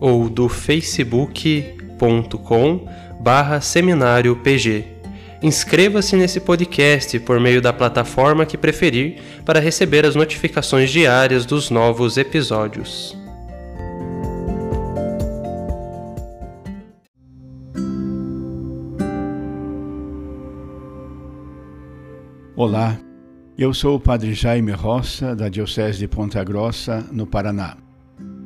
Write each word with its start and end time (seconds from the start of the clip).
ou 0.00 0.28
do 0.28 0.48
facebook.com 0.48 2.88
barra 3.20 3.60
seminário 3.60 4.34
PG. 4.36 4.84
Inscreva-se 5.42 6.16
nesse 6.16 6.40
podcast 6.40 7.18
por 7.20 7.38
meio 7.38 7.60
da 7.60 7.72
plataforma 7.72 8.46
que 8.46 8.56
preferir 8.56 9.18
para 9.44 9.60
receber 9.60 10.06
as 10.06 10.14
notificações 10.14 10.90
diárias 10.90 11.44
dos 11.44 11.70
novos 11.70 12.16
episódios. 12.16 13.14
Olá, 22.56 22.98
eu 23.58 23.74
sou 23.74 23.96
o 23.96 24.00
Padre 24.00 24.32
Jaime 24.32 24.72
Roça, 24.72 25.36
da 25.36 25.48
Diocese 25.48 25.98
de 25.98 26.08
Ponta 26.08 26.42
Grossa, 26.42 27.06
no 27.12 27.26
Paraná. 27.26 27.83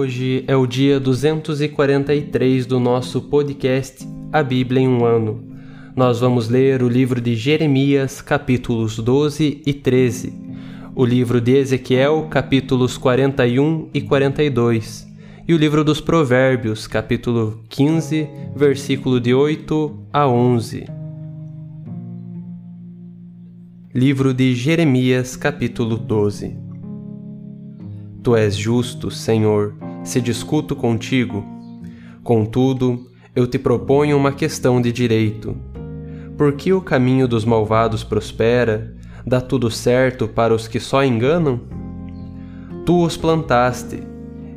Hoje 0.00 0.44
é 0.46 0.56
o 0.56 0.66
dia 0.66 0.98
243 0.98 2.64
do 2.64 2.80
nosso 2.80 3.20
podcast 3.20 4.08
A 4.32 4.42
Bíblia 4.42 4.80
em 4.80 4.88
um 4.88 5.04
Ano. 5.04 5.44
Nós 5.94 6.20
vamos 6.20 6.48
ler 6.48 6.82
o 6.82 6.88
livro 6.88 7.20
de 7.20 7.36
Jeremias, 7.36 8.22
capítulos 8.22 8.96
12 8.96 9.60
e 9.66 9.74
13, 9.74 10.32
o 10.94 11.04
livro 11.04 11.38
de 11.38 11.54
Ezequiel, 11.54 12.28
capítulos 12.30 12.96
41 12.96 13.90
e 13.92 14.00
42, 14.00 15.06
e 15.46 15.52
o 15.52 15.58
livro 15.58 15.84
dos 15.84 16.00
Provérbios, 16.00 16.86
capítulo 16.86 17.62
15, 17.68 18.26
versículo 18.56 19.20
de 19.20 19.34
8 19.34 19.98
a 20.10 20.26
11. 20.26 20.86
Livro 23.94 24.32
de 24.32 24.54
Jeremias, 24.54 25.36
capítulo 25.36 25.98
12 25.98 26.56
Tu 28.22 28.36
és 28.36 28.54
justo, 28.54 29.10
Senhor 29.10 29.74
se 30.02 30.20
discuto 30.20 30.74
contigo. 30.74 31.44
Contudo, 32.22 33.06
eu 33.34 33.46
te 33.46 33.58
proponho 33.58 34.16
uma 34.16 34.32
questão 34.32 34.80
de 34.80 34.92
direito. 34.92 35.56
Por 36.36 36.54
que 36.54 36.72
o 36.72 36.80
caminho 36.80 37.28
dos 37.28 37.44
malvados 37.44 38.02
prospera, 38.02 38.94
dá 39.26 39.40
tudo 39.40 39.70
certo 39.70 40.26
para 40.26 40.54
os 40.54 40.66
que 40.66 40.80
só 40.80 41.04
enganam? 41.04 41.60
Tu 42.84 43.04
os 43.04 43.16
plantaste, 43.16 44.02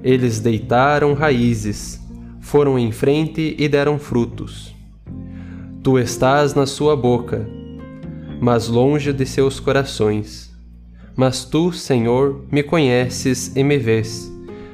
eles 0.04 0.40
deitaram 0.40 1.14
raízes, 1.14 2.02
foram 2.40 2.80
em 2.80 2.92
frente 2.92 3.56
e 3.60 3.68
deram 3.68 4.00
frutos. 4.00 4.74
Tu 5.84 6.00
estás 6.00 6.54
na 6.54 6.66
sua 6.66 6.96
boca, 6.96 7.46
mas 8.42 8.68
longe 8.68 9.12
de 9.12 9.26
seus 9.26 9.60
corações. 9.60 10.52
Mas 11.16 11.46
tu, 11.46 11.72
Senhor, 11.72 12.44
me 12.52 12.64
conheces 12.64 13.56
e 13.56 13.64
me 13.64 13.78
vês. 13.78 14.33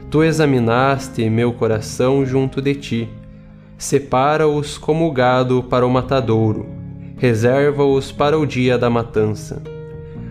Tu 0.09 0.24
examinaste 0.24 1.30
meu 1.30 1.53
coração 1.53 2.25
junto 2.25 2.59
de 2.59 2.74
ti. 2.74 3.09
Separa-os 3.78 4.75
como 4.75 5.08
o 5.08 5.12
gado 5.12 5.62
para 5.62 5.86
o 5.86 5.90
matadouro, 5.90 6.68
reserva-os 7.16 8.12
para 8.12 8.38
o 8.38 8.46
dia 8.46 8.75
da 8.75 8.90
matança. 8.90 9.62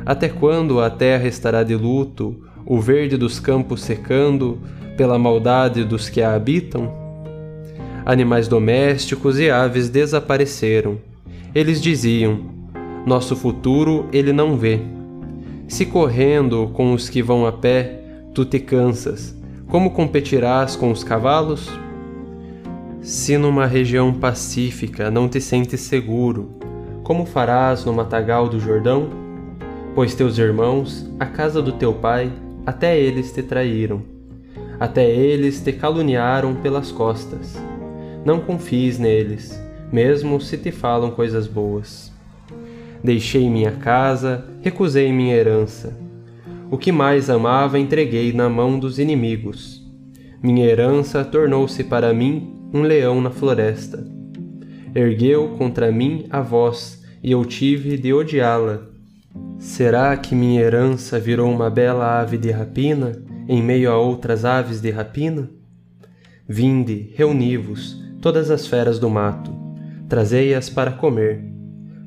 Até 0.05 0.29
quando 0.29 0.81
a 0.81 0.91
terra 0.91 1.29
estará 1.29 1.63
de 1.63 1.77
luto, 1.77 2.37
o 2.67 2.81
verde 2.81 3.17
dos 3.17 3.39
campos 3.39 3.83
secando, 3.83 4.59
pela 4.97 5.17
maldade 5.17 5.85
dos 5.85 6.09
que 6.09 6.21
a 6.21 6.35
habitam? 6.35 6.93
Animais 8.05 8.49
domésticos 8.49 9.39
e 9.39 9.49
aves 9.49 9.89
desapareceram. 9.89 10.99
Eles 11.55 11.81
diziam: 11.81 12.41
Nosso 13.07 13.37
futuro 13.37 14.09
ele 14.13 14.33
não 14.33 14.57
vê. 14.57 14.81
Se 15.69 15.87
correndo 15.87 16.69
com 16.75 16.93
os 16.93 17.09
que 17.09 17.23
vão 17.23 17.47
a 17.47 17.53
pé, 17.53 18.01
tu 18.35 18.45
te 18.45 18.59
cansas 18.59 19.38
como 19.69 19.91
competirás 19.91 20.75
com 20.75 20.91
os 20.91 21.05
cavalos? 21.05 21.69
Se 23.03 23.37
numa 23.37 23.67
região 23.67 24.13
pacífica 24.13 25.11
não 25.11 25.29
te 25.29 25.41
sentes 25.41 25.83
seguro, 25.83 26.51
como 27.03 27.27
farás 27.27 27.85
no 27.85 27.93
matagal 27.93 28.49
do 28.49 28.59
Jordão? 28.59 29.11
Pois 29.95 30.15
teus 30.15 30.39
irmãos, 30.39 31.11
a 31.21 31.27
casa 31.27 31.61
do 31.61 31.73
teu 31.73 31.93
pai, 31.93 32.33
até 32.65 32.99
eles 32.99 33.31
te 33.31 33.43
traíram, 33.43 34.03
até 34.81 35.07
eles 35.07 35.61
te 35.61 35.73
caluniaram 35.73 36.55
pelas 36.57 36.91
costas. 36.91 37.57
Não 38.25 38.41
confies 38.41 38.99
neles, 38.99 39.63
mesmo 39.93 40.41
se 40.41 40.57
te 40.57 40.71
falam 40.71 41.11
coisas 41.11 41.47
boas. 41.47 42.11
Deixei 43.05 43.49
minha 43.51 43.73
casa, 43.73 44.47
recusei 44.63 45.13
minha 45.13 45.37
herança 45.37 46.08
o 46.71 46.77
que 46.77 46.93
mais 46.93 47.31
amava 47.31 47.79
entreguei 47.79 48.33
na 48.33 48.49
mão 48.49 48.79
dos 48.79 48.99
inimigos. 48.99 49.83
Minha 50.43 50.67
herança 50.67 51.25
tornou-se 51.25 51.83
para 51.85 52.13
mim 52.13 52.69
um 52.73 52.83
leão 52.83 53.21
na 53.21 53.31
floresta. 53.31 54.07
Ergueu 54.95 55.55
contra 55.57 55.91
mim 55.91 56.27
a 56.31 56.41
voz, 56.43 57.03
e 57.23 57.33
eu 57.33 57.45
tive 57.45 57.97
de 57.97 58.13
odiá-la. 58.13 58.83
Será 59.59 60.17
que 60.17 60.35
minha 60.35 60.61
herança 60.61 61.19
virou 61.19 61.51
uma 61.51 61.71
bela 61.71 62.21
ave 62.21 62.37
de 62.37 62.51
rapina, 62.51 63.13
em 63.49 63.63
meio 63.63 63.91
a 63.91 63.97
outras 63.97 64.45
aves 64.45 64.81
de 64.81 64.91
rapina? 64.91 65.51
Vinde, 66.47 67.13
reuni-vos, 67.15 68.03
todas 68.21 68.51
as 68.51 68.67
feras 68.67 68.99
do 68.99 69.09
mato, 69.09 69.51
trazei-as 70.09 70.69
para 70.69 70.93
comer. 70.93 71.45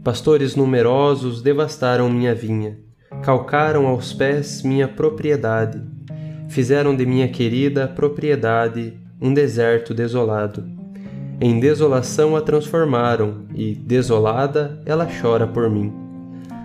Pastores 0.03 0.55
numerosos 0.55 1.41
devastaram 1.41 2.09
minha 2.09 2.33
vinha 2.33 2.90
calcaram 3.21 3.85
aos 3.85 4.11
pés 4.11 4.63
minha 4.63 4.87
propriedade, 4.87 5.79
fizeram 6.49 6.95
de 6.95 7.05
minha 7.05 7.27
querida 7.27 7.87
propriedade 7.87 8.93
um 9.21 9.33
deserto 9.33 9.93
desolado. 9.93 10.63
Em 11.39 11.59
desolação 11.59 12.35
a 12.35 12.41
transformaram, 12.41 13.45
e, 13.53 13.75
desolada, 13.75 14.81
ela 14.85 15.07
chora 15.21 15.47
por 15.47 15.69
mim. 15.69 15.93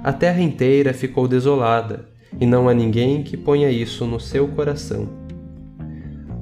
A 0.03 0.13
terra 0.13 0.41
inteira 0.41 0.93
ficou 0.93 1.29
desolada, 1.29 2.07
e 2.41 2.47
não 2.47 2.69
há 2.69 2.75
ninguém 2.75 3.23
que 3.23 3.37
ponha 3.37 3.71
isso 3.71 4.07
no 4.07 4.19
seu 4.19 4.49
coração. 4.49 5.09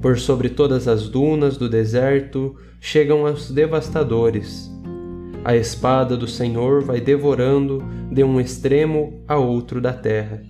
Por 0.00 0.18
sobre 0.18 0.48
todas 0.48 0.86
as 0.86 1.08
dunas 1.08 1.56
do 1.56 1.68
deserto 1.68 2.54
chegam 2.80 3.24
os 3.24 3.50
devastadores. 3.50 4.73
A 5.44 5.54
espada 5.54 6.16
do 6.16 6.26
Senhor 6.26 6.82
vai 6.82 7.02
devorando 7.02 7.84
de 8.10 8.24
um 8.24 8.40
extremo 8.40 9.22
a 9.28 9.36
outro 9.36 9.78
da 9.78 9.92
terra. 9.92 10.42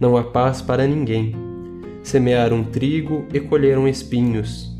Não 0.00 0.16
há 0.16 0.24
paz 0.24 0.62
para 0.62 0.86
ninguém. 0.86 1.36
Semearam 2.02 2.64
trigo 2.64 3.26
e 3.30 3.38
colheram 3.38 3.86
espinhos. 3.86 4.74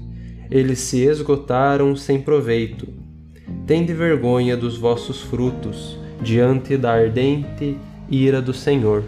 Eles 0.51 0.79
se 0.79 1.05
esgotaram 1.05 1.95
sem 1.95 2.19
proveito. 2.19 2.89
Tende 3.67 3.93
vergonha 3.93 4.57
dos 4.57 4.79
vossos 4.79 5.21
frutos 5.21 5.99
diante 6.23 6.79
da 6.79 6.93
ardente 6.93 7.77
ira 8.11 8.41
do 8.41 8.55
Senhor. 8.55 9.05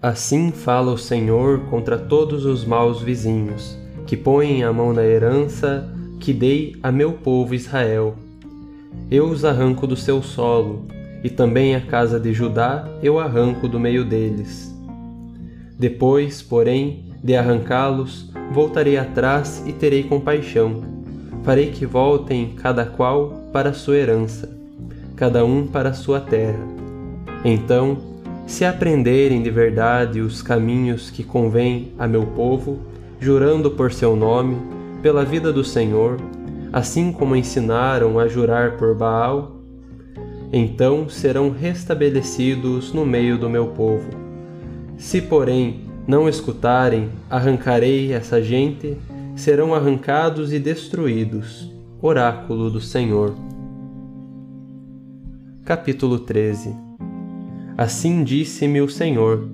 Assim 0.00 0.50
fala 0.52 0.90
o 0.90 0.98
Senhor 0.98 1.60
contra 1.66 1.98
todos 1.98 2.46
os 2.46 2.64
maus 2.64 3.02
vizinhos, 3.02 3.76
que 4.06 4.16
põem 4.16 4.64
a 4.64 4.72
mão 4.72 4.94
na 4.94 5.04
herança 5.04 5.86
que 6.18 6.32
dei 6.32 6.76
a 6.82 6.90
meu 6.90 7.12
povo 7.12 7.54
Israel. 7.54 8.16
Eu 9.10 9.28
os 9.28 9.44
arranco 9.44 9.86
do 9.86 9.96
seu 9.96 10.22
solo, 10.22 10.86
e 11.24 11.30
também 11.30 11.74
a 11.74 11.80
casa 11.80 12.18
de 12.20 12.32
Judá 12.32 12.88
eu 13.02 13.18
arranco 13.18 13.68
do 13.68 13.80
meio 13.80 14.04
deles. 14.04 14.74
Depois, 15.78 16.42
porém, 16.42 17.04
de 17.22 17.34
arrancá-los, 17.36 18.30
voltarei 18.52 18.96
atrás 18.96 19.62
e 19.66 19.72
terei 19.72 20.02
compaixão. 20.02 20.82
Farei 21.42 21.70
que 21.70 21.86
voltem 21.86 22.54
cada 22.56 22.84
qual 22.84 23.48
para 23.52 23.72
sua 23.72 23.96
herança 23.96 24.58
cada 25.18 25.44
um 25.44 25.66
para 25.66 25.92
sua 25.92 26.20
terra. 26.20 26.64
Então, 27.44 27.98
se 28.46 28.64
aprenderem 28.64 29.42
de 29.42 29.50
verdade 29.50 30.20
os 30.20 30.40
caminhos 30.40 31.10
que 31.10 31.24
convém 31.24 31.92
a 31.98 32.06
meu 32.06 32.24
povo, 32.24 32.78
jurando 33.20 33.72
por 33.72 33.92
seu 33.92 34.14
nome, 34.14 34.56
pela 35.02 35.24
vida 35.24 35.52
do 35.52 35.64
Senhor, 35.64 36.18
assim 36.72 37.12
como 37.12 37.36
ensinaram 37.36 38.18
a 38.18 38.28
jurar 38.28 38.76
por 38.76 38.94
Baal, 38.94 39.56
então 40.52 41.08
serão 41.08 41.50
restabelecidos 41.50 42.92
no 42.92 43.04
meio 43.04 43.38
do 43.38 43.48
meu 43.48 43.68
povo. 43.68 44.08
Se, 44.96 45.20
porém, 45.20 45.84
não 46.06 46.28
escutarem, 46.28 47.10
arrancarei 47.28 48.12
essa 48.12 48.42
gente, 48.42 48.96
serão 49.36 49.74
arrancados 49.74 50.52
e 50.52 50.58
destruídos. 50.58 51.70
Oráculo 52.00 52.70
do 52.70 52.80
Senhor. 52.80 53.34
Capítulo 55.64 56.20
13 56.20 56.74
Assim 57.76 58.24
disse-me 58.24 58.80
o 58.80 58.88
Senhor: 58.88 59.48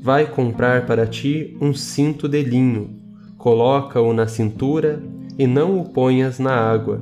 Vai 0.00 0.26
comprar 0.26 0.86
para 0.86 1.06
ti 1.06 1.56
um 1.60 1.74
cinto 1.74 2.28
de 2.28 2.42
linho, 2.42 2.90
coloca-o 3.36 4.12
na 4.12 4.26
cintura 4.26 5.02
e 5.38 5.46
não 5.46 5.80
o 5.80 5.88
ponhas 5.88 6.38
na 6.38 6.52
água. 6.52 7.00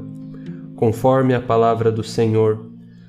Conforme 0.77 1.35
a 1.35 1.41
palavra 1.41 1.91
do 1.91 2.05
Senhor, 2.05 2.67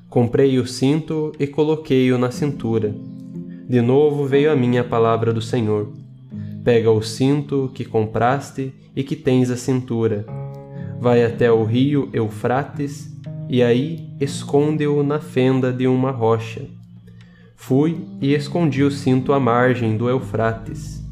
comprei 0.09 0.57
o 0.57 0.65
cinto 0.65 1.33
e 1.37 1.45
coloquei-o 1.45 2.17
na 2.17 2.31
cintura. 2.31 2.95
De 3.67 3.81
novo 3.81 4.25
veio 4.25 4.49
a 4.49 4.55
mim 4.55 4.77
a 4.77 4.83
palavra 4.83 5.33
do 5.33 5.41
Senhor: 5.41 5.91
Pega 6.63 6.89
o 6.89 7.01
cinto 7.01 7.69
que 7.73 7.83
compraste 7.83 8.73
e 8.95 9.03
que 9.03 9.15
tens 9.15 9.51
a 9.51 9.57
cintura. 9.57 10.25
Vai 10.99 11.23
até 11.23 11.51
o 11.51 11.65
rio 11.65 12.09
Eufrates 12.13 13.13
e 13.49 13.61
aí 13.61 14.09
esconde-o 14.19 15.03
na 15.03 15.19
fenda 15.19 15.71
de 15.71 15.87
uma 15.87 16.11
rocha. 16.11 16.65
Fui 17.55 17.97
e 18.21 18.33
escondi 18.33 18.83
o 18.83 18.91
cinto 18.91 19.33
à 19.33 19.39
margem 19.39 19.97
do 19.97 20.09
Eufrates, 20.09 21.03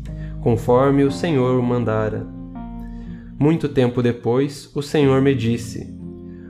conforme 0.42 1.04
o 1.04 1.12
Senhor 1.12 1.60
o 1.60 1.64
mandara. 1.64 2.35
Muito 3.38 3.68
tempo 3.70 4.02
depois, 4.02 4.72
o 4.74 4.82
Senhor 4.82 5.22
me 5.22 5.36
disse: 5.36 5.94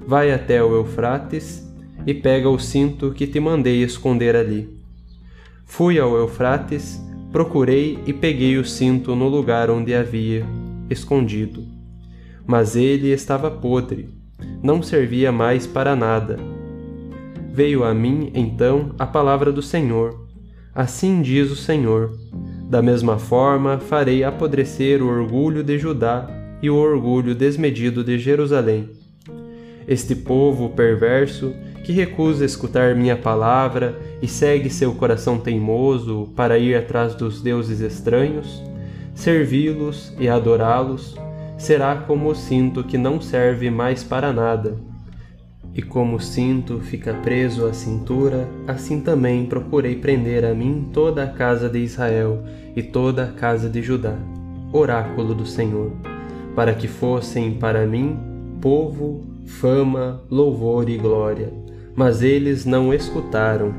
Vai 0.06 0.32
até 0.32 0.64
o 0.64 0.76
Eufrates 0.76 1.68
e 2.06 2.14
pega 2.14 2.50
o 2.50 2.60
cinto 2.60 3.12
que 3.12 3.26
te 3.26 3.40
mandei 3.40 3.84
esconder 3.84 4.36
ali. 4.36 4.70
Fui 5.66 6.00
ao 6.00 6.16
Eufrates, 6.16 7.02
procurei 7.32 8.00
e 8.06 8.14
peguei 8.14 8.58
o 8.58 8.66
cinto 8.66 9.16
no 9.16 9.28
lugar 9.28 9.70
onde 9.70 9.94
havia 9.94 10.46
escondido. 10.90 11.66
Mas 12.46 12.76
ele 12.76 13.10
estava 13.10 13.50
podre 13.50 14.10
não 14.62 14.82
servia 14.82 15.32
mais 15.32 15.66
para 15.66 15.96
nada. 15.96 16.38
Veio 17.52 17.84
a 17.84 17.94
mim, 17.94 18.32
então, 18.34 18.92
a 19.00 19.06
palavra 19.06 19.52
do 19.52 19.62
Senhor. 19.62 20.26
Assim 20.74 21.22
diz 21.22 21.52
o 21.52 21.56
Senhor: 21.56 22.12
Da 22.70 22.82
mesma 22.82 23.18
forma 23.18 23.80
farei 23.80 24.24
apodrecer 24.24 25.02
o 25.02 25.08
orgulho 25.08 25.64
de 25.64 25.78
Judá 25.78 26.28
e 26.66 26.70
o 26.70 26.78
orgulho 26.78 27.36
desmedido 27.36 28.04
de 28.04 28.18
Jerusalém. 28.18 28.90
Este 29.88 30.16
povo 30.16 30.72
perverso, 30.72 31.54
que 31.84 31.94
recusa 31.94 32.44
escutar 32.44 32.96
minha 32.96 33.16
palavra 33.16 33.96
e 34.20 34.28
segue 34.28 34.68
seu 34.68 34.96
coração 34.96 35.38
teimoso 35.38 36.34
para 36.36 36.58
ir 36.58 36.76
atrás 36.76 37.14
dos 37.14 37.40
deuses 37.40 37.82
estranhos, 37.82 38.64
servi-los 39.14 40.12
e 40.20 40.28
adorá-los, 40.28 41.16
será 41.56 41.98
como 41.98 42.30
o 42.30 42.36
cinto 42.36 42.84
que 42.84 42.98
não 42.98 43.22
serve 43.22 43.70
mais 43.70 44.04
para 44.04 44.34
nada. 44.34 44.76
E 45.72 45.84
como 45.84 46.16
o 46.16 46.20
cinto 46.20 46.80
fica 46.80 47.14
preso 47.14 47.68
à 47.68 47.74
cintura, 47.74 48.50
assim 48.68 49.02
também 49.02 49.46
procurei 49.46 49.98
prender 49.98 50.44
a 50.44 50.56
mim 50.56 50.90
toda 50.92 51.26
a 51.26 51.28
casa 51.28 51.70
de 51.70 51.78
Israel 51.78 52.44
e 52.76 52.82
toda 52.82 53.26
a 53.26 53.32
casa 53.34 53.70
de 53.70 53.84
Judá, 53.84 54.18
oráculo 54.74 55.36
do 55.36 55.46
Senhor, 55.46 55.92
para 56.56 56.74
que 56.74 56.88
fossem 56.88 57.54
para 57.54 57.86
mim 57.86 58.18
povo, 58.62 59.24
fama, 59.46 60.22
louvor 60.30 60.90
e 60.90 60.98
glória. 60.98 61.52
Mas 61.96 62.22
eles 62.22 62.66
não 62.66 62.94
escutaram. 62.94 63.74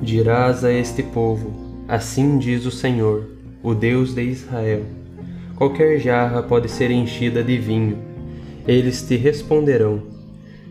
Dirás 0.00 0.64
a 0.64 0.72
este 0.72 1.02
povo: 1.02 1.52
Assim 1.88 2.38
diz 2.38 2.66
o 2.66 2.70
Senhor, 2.70 3.26
o 3.62 3.74
Deus 3.74 4.14
de 4.14 4.22
Israel 4.22 4.82
qualquer 5.62 6.00
jarra 6.00 6.42
pode 6.42 6.68
ser 6.68 6.90
enchida 6.90 7.40
de 7.40 7.56
vinho. 7.56 7.96
Eles 8.66 9.00
te 9.06 9.14
responderão: 9.14 10.02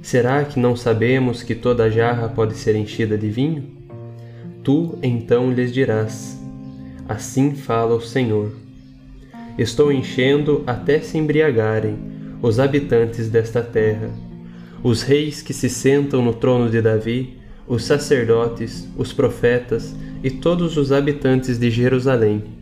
Será 0.02 0.44
que 0.44 0.60
não 0.60 0.76
sabemos 0.76 1.42
que 1.42 1.56
toda 1.56 1.90
jarra 1.90 2.28
pode 2.28 2.56
ser 2.56 2.76
enchida 2.76 3.18
de 3.18 3.30
vinho? 3.30 3.64
Tu 4.62 4.98
então 5.02 5.50
lhes 5.50 5.72
dirás: 5.72 6.38
Assim 7.08 7.56
fala 7.56 7.96
o 7.96 8.02
Senhor. 8.02 8.52
Estou 9.58 9.92
enchendo 9.92 10.64
até 10.66 11.00
se 11.00 11.18
embriagarem 11.18 11.98
os 12.42 12.60
habitantes 12.60 13.30
desta 13.30 13.62
terra, 13.62 14.10
os 14.84 15.04
reis 15.04 15.42
que 15.42 15.54
se 15.54 15.70
sentam 15.70 16.24
no 16.24 16.34
trono 16.34 16.70
de 16.70 16.82
Davi, 16.82 17.38
os 17.68 17.84
sacerdotes, 17.84 18.88
os 18.98 19.14
profetas 19.14 19.96
e 20.24 20.30
todos 20.30 20.78
os 20.78 20.92
habitantes 20.92 21.60
de 21.60 21.70
Jerusalém 21.70 22.62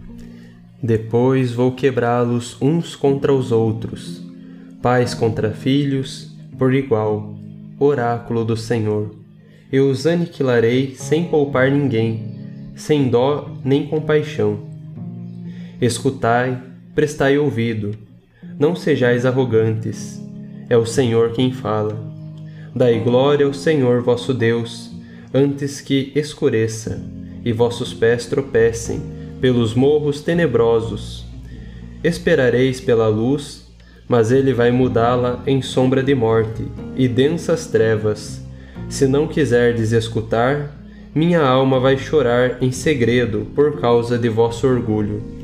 depois 0.82 1.52
vou 1.52 1.74
quebrá-los 1.74 2.58
uns 2.62 2.96
contra 2.96 3.34
os 3.34 3.52
outros, 3.52 4.26
pais 4.82 5.14
contra 5.14 5.52
filhos, 5.52 6.34
por 6.58 6.74
igual, 6.74 7.36
oráculo 7.78 8.46
do 8.46 8.56
Senhor. 8.56 9.14
Eu 9.70 9.90
os 9.90 10.08
aniquilarei 10.08 10.96
sem 10.96 11.26
poupar 11.26 11.70
ninguém, 11.70 12.34
sem 12.76 13.10
dó 13.10 13.52
nem 13.64 13.88
compaixão. 13.88 14.58
Escutai, 15.82 16.58
prestai 16.96 17.38
ouvido, 17.38 17.96
não 18.58 18.76
sejais 18.76 19.26
arrogantes, 19.26 20.22
é 20.70 20.78
o 20.78 20.86
Senhor 20.86 21.32
quem 21.32 21.52
fala. 21.52 21.98
Dai 22.76 23.00
glória 23.00 23.46
ao 23.46 23.54
Senhor 23.54 24.02
vosso 24.02 24.34
Deus, 24.34 24.92
antes 25.34 25.82
que 25.82 26.12
escureça 26.16 27.02
e 27.44 27.52
vossos 27.52 27.94
pés 27.94 28.26
tropecem 28.26 29.02
pelos 29.40 29.74
morros 29.74 30.22
tenebrosos. 30.22 31.26
Esperareis 32.04 32.80
pela 32.80 33.08
luz, 33.08 33.68
mas 34.08 34.32
ele 34.32 34.54
vai 34.54 34.72
mudá-la 34.72 35.44
em 35.46 35.62
sombra 35.62 36.02
de 36.04 36.16
morte 36.16 36.64
e 36.96 37.08
densas 37.08 37.68
trevas. 37.68 38.42
Se 38.90 39.08
não 39.08 39.28
quiserdes 39.28 39.92
escutar, 39.92 40.76
minha 41.14 41.42
alma 41.42 41.80
vai 41.80 41.98
chorar 41.98 42.62
em 42.62 42.72
segredo 42.72 43.48
por 43.56 43.80
causa 43.80 44.18
de 44.18 44.30
vosso 44.30 44.68
orgulho. 44.68 45.39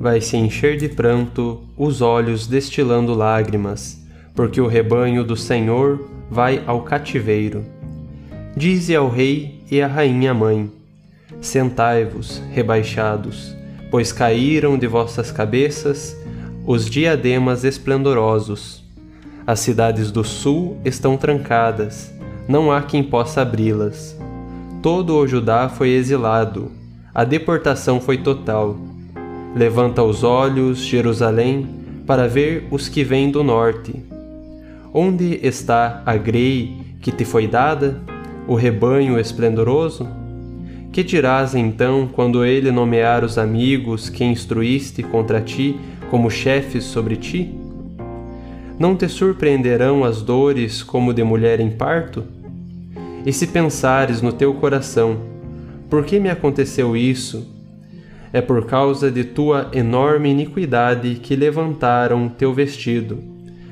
Vai 0.00 0.20
se 0.20 0.36
encher 0.36 0.76
de 0.76 0.88
pranto, 0.88 1.60
os 1.76 2.00
olhos 2.00 2.46
destilando 2.46 3.14
lágrimas, 3.14 4.00
porque 4.32 4.60
o 4.60 4.68
rebanho 4.68 5.24
do 5.24 5.36
Senhor 5.36 6.08
vai 6.30 6.62
ao 6.66 6.82
cativeiro. 6.82 7.64
Dize 8.56 8.94
ao 8.94 9.08
rei 9.08 9.60
e 9.68 9.82
à 9.82 9.88
rainha 9.88 10.32
mãe: 10.32 10.70
Sentai-vos, 11.40 12.40
rebaixados, 12.52 13.56
pois 13.90 14.12
caíram 14.12 14.78
de 14.78 14.86
vossas 14.86 15.32
cabeças 15.32 16.16
os 16.64 16.88
diademas 16.88 17.64
esplendorosos. 17.64 18.84
As 19.44 19.58
cidades 19.60 20.12
do 20.12 20.22
sul 20.22 20.76
estão 20.84 21.16
trancadas, 21.16 22.12
não 22.46 22.70
há 22.70 22.82
quem 22.82 23.02
possa 23.02 23.42
abri-las. 23.42 24.16
Todo 24.80 25.16
o 25.16 25.26
Judá 25.26 25.68
foi 25.68 25.88
exilado, 25.88 26.70
a 27.12 27.24
deportação 27.24 28.00
foi 28.00 28.18
total. 28.18 28.87
Levanta 29.56 30.02
os 30.02 30.22
olhos, 30.22 30.78
Jerusalém, 30.78 31.66
para 32.06 32.28
ver 32.28 32.66
os 32.70 32.88
que 32.88 33.02
vêm 33.02 33.30
do 33.30 33.42
norte. 33.42 33.94
Onde 34.92 35.40
está 35.42 36.02
a 36.04 36.16
grei 36.16 36.76
que 37.00 37.10
te 37.10 37.24
foi 37.24 37.46
dada, 37.46 38.00
o 38.46 38.54
rebanho 38.54 39.18
esplendoroso? 39.18 40.08
Que 40.92 41.02
dirás 41.02 41.54
então 41.54 42.08
quando 42.12 42.44
ele 42.44 42.70
nomear 42.70 43.24
os 43.24 43.38
amigos 43.38 44.08
que 44.08 44.24
instruíste 44.24 45.02
contra 45.02 45.40
ti 45.40 45.78
como 46.10 46.30
chefes 46.30 46.84
sobre 46.84 47.16
ti? 47.16 47.54
Não 48.78 48.94
te 48.94 49.08
surpreenderão 49.08 50.04
as 50.04 50.22
dores 50.22 50.82
como 50.82 51.12
de 51.12 51.24
mulher 51.24 51.58
em 51.58 51.70
parto? 51.70 52.24
E 53.26 53.32
se 53.32 53.46
pensares 53.48 54.22
no 54.22 54.32
teu 54.32 54.54
coração, 54.54 55.18
por 55.90 56.04
que 56.04 56.20
me 56.20 56.30
aconteceu 56.30 56.96
isso? 56.96 57.57
É 58.32 58.40
por 58.40 58.66
causa 58.66 59.10
de 59.10 59.24
tua 59.24 59.70
enorme 59.72 60.30
iniquidade 60.30 61.14
que 61.16 61.34
levantaram 61.34 62.28
teu 62.28 62.52
vestido, 62.52 63.18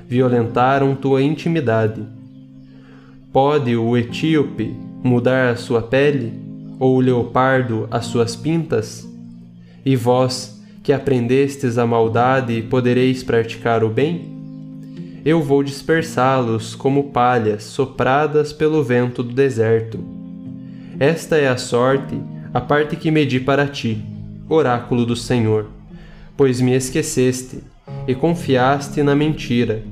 violentaram 0.09 0.95
tua 0.95 1.23
intimidade. 1.23 2.03
Pode 3.33 3.77
o 3.77 3.97
etíope 3.97 4.75
mudar 5.03 5.51
a 5.51 5.57
sua 5.57 5.83
pele, 5.83 6.33
ou 6.79 6.97
o 6.97 7.01
leopardo 7.01 7.87
as 7.91 8.07
suas 8.07 8.35
pintas? 8.35 9.07
E 9.85 9.95
vós, 9.95 10.63
que 10.83 10.93
aprendestes 10.93 11.79
a 11.79 11.87
maldade, 11.87 12.63
podereis 12.63 13.23
praticar 13.23 13.85
o 13.85 13.89
bem? 13.89 14.37
eu 15.27 15.43
vou 15.43 15.61
dispersá-los 15.61 16.77
como 16.77 17.11
palhas 17.11 17.65
sopradas 17.65 18.53
pelo 18.53 18.85
vento 18.85 19.25
do 19.25 19.35
deserto. 19.35 19.99
Esta 21.01 21.37
é 21.37 21.49
a 21.49 21.57
sorte, 21.57 22.17
a 22.55 22.61
parte 22.61 22.95
que 22.95 23.11
medi 23.11 23.41
para 23.41 23.67
ti, 23.67 24.01
oráculo 24.49 25.05
do 25.05 25.17
Senhor, 25.17 25.67
pois 26.37 26.61
me 26.61 26.73
esqueceste 26.73 27.63
e 28.07 28.15
confiaste 28.15 29.03
na 29.03 29.15
mentira. 29.15 29.83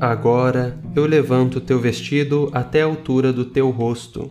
Agora 0.00 0.78
eu 0.94 1.06
levanto 1.06 1.60
teu 1.60 1.80
vestido 1.80 2.50
até 2.52 2.82
a 2.82 2.86
altura 2.86 3.32
do 3.32 3.44
teu 3.44 3.70
rosto, 3.70 4.30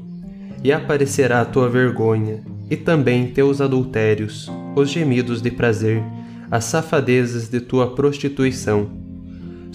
e 0.64 0.72
aparecerá 0.72 1.42
a 1.42 1.46
tua 1.46 1.70
vergonha, 1.70 2.44
e 2.70 2.76
também 2.76 3.28
teus 3.28 3.62
adultérios, 3.62 4.52
os 4.76 4.90
gemidos 4.90 5.42
de 5.42 5.52
prazer, 5.52 6.04
as 6.50 6.66
safadezas 6.66 7.50
de 7.50 7.60
tua 7.60 7.94
prostituição 7.94 9.06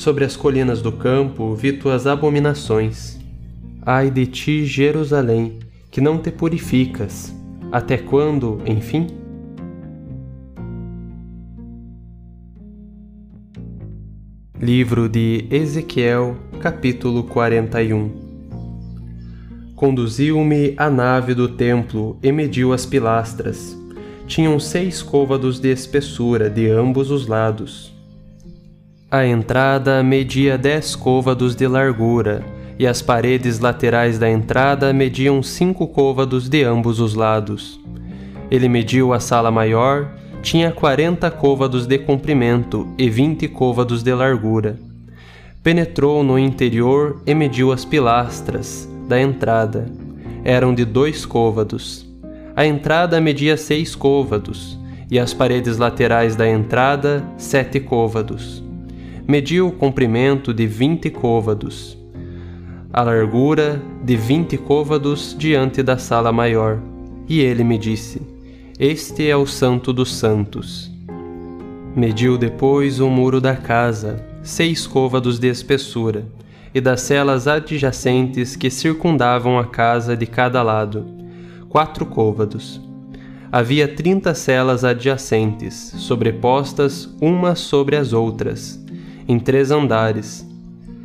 Sobre 0.00 0.24
as 0.24 0.34
colinas 0.34 0.80
do 0.80 0.90
campo 0.90 1.54
vi 1.54 1.74
tuas 1.74 2.06
abominações. 2.06 3.20
Ai 3.84 4.10
de 4.10 4.24
ti, 4.24 4.64
Jerusalém, 4.64 5.58
que 5.90 6.00
não 6.00 6.16
te 6.16 6.30
purificas. 6.30 7.34
Até 7.70 7.98
quando, 7.98 8.62
enfim? 8.64 9.08
Livro 14.60 15.08
de 15.08 15.46
Ezequiel, 15.50 16.36
capítulo 16.60 17.24
41 17.24 18.10
Conduziu-me 19.74 20.74
à 20.76 20.90
nave 20.90 21.34
do 21.34 21.48
templo 21.48 22.18
e 22.22 22.30
mediu 22.30 22.72
as 22.72 22.84
pilastras. 22.84 23.76
Tinham 24.26 24.60
seis 24.60 25.02
côvados 25.02 25.58
de 25.58 25.72
espessura 25.72 26.50
de 26.50 26.70
ambos 26.70 27.10
os 27.10 27.26
lados 27.26 27.98
a 29.12 29.26
entrada 29.26 30.04
media 30.04 30.56
dez 30.56 30.94
côvados 30.94 31.56
de 31.56 31.66
largura, 31.66 32.44
e 32.78 32.86
as 32.86 33.02
paredes 33.02 33.58
laterais 33.58 34.20
da 34.20 34.30
entrada 34.30 34.92
mediam 34.92 35.42
cinco 35.42 35.88
côvados 35.88 36.48
de 36.48 36.62
ambos 36.62 37.00
os 37.00 37.14
lados. 37.14 37.80
Ele 38.48 38.68
mediu 38.68 39.12
a 39.12 39.18
sala 39.18 39.50
maior, 39.50 40.14
tinha 40.42 40.72
quarenta 40.72 41.30
côvados 41.30 41.86
de 41.86 41.98
comprimento 41.98 42.88
e 42.96 43.08
vinte 43.10 43.46
côvados 43.46 44.02
de 44.02 44.14
largura. 44.14 44.78
Penetrou 45.62 46.22
no 46.22 46.38
interior 46.38 47.20
e 47.26 47.34
mediu 47.34 47.70
as 47.70 47.84
pilastras 47.84 48.88
da 49.06 49.20
entrada. 49.20 49.90
Eram 50.42 50.74
de 50.74 50.84
dois 50.84 51.26
côvados. 51.26 52.06
A 52.56 52.64
entrada 52.66 53.20
media 53.20 53.56
seis 53.56 53.94
côvados, 53.94 54.78
e 55.10 55.18
as 55.18 55.34
paredes 55.34 55.76
laterais 55.76 56.36
da 56.36 56.48
entrada 56.48 57.24
sete 57.36 57.80
côvados 57.80 58.62
mediu 59.26 59.68
o 59.68 59.72
comprimento 59.72 60.52
de 60.52 60.66
vinte 60.66 61.08
côvados, 61.08 61.96
a 62.92 63.02
largura 63.02 63.80
de 64.02 64.16
vinte 64.16 64.56
côvados 64.56 65.36
diante 65.38 65.84
da 65.84 65.96
sala 65.96 66.32
maior. 66.32 66.80
E 67.28 67.38
ele 67.38 67.62
me 67.62 67.78
disse: 67.78 68.20
Este 68.82 69.28
é 69.28 69.36
o 69.36 69.44
Santo 69.44 69.92
dos 69.92 70.10
Santos. 70.14 70.90
Mediu 71.94 72.38
depois 72.38 72.98
o 72.98 73.10
muro 73.10 73.38
da 73.38 73.54
casa, 73.54 74.24
seis 74.42 74.86
côvados 74.86 75.38
de 75.38 75.48
espessura, 75.48 76.24
e 76.74 76.80
das 76.80 77.02
celas 77.02 77.46
adjacentes 77.46 78.56
que 78.56 78.70
circundavam 78.70 79.58
a 79.58 79.66
casa 79.66 80.16
de 80.16 80.24
cada 80.24 80.62
lado, 80.62 81.04
quatro 81.68 82.06
côvados. 82.06 82.80
Havia 83.52 83.86
trinta 83.86 84.32
celas 84.32 84.82
adjacentes, 84.82 85.74
sobrepostas 85.98 87.06
umas 87.20 87.58
sobre 87.58 87.96
as 87.96 88.14
outras, 88.14 88.82
em 89.28 89.38
três 89.38 89.70
andares. 89.70 90.48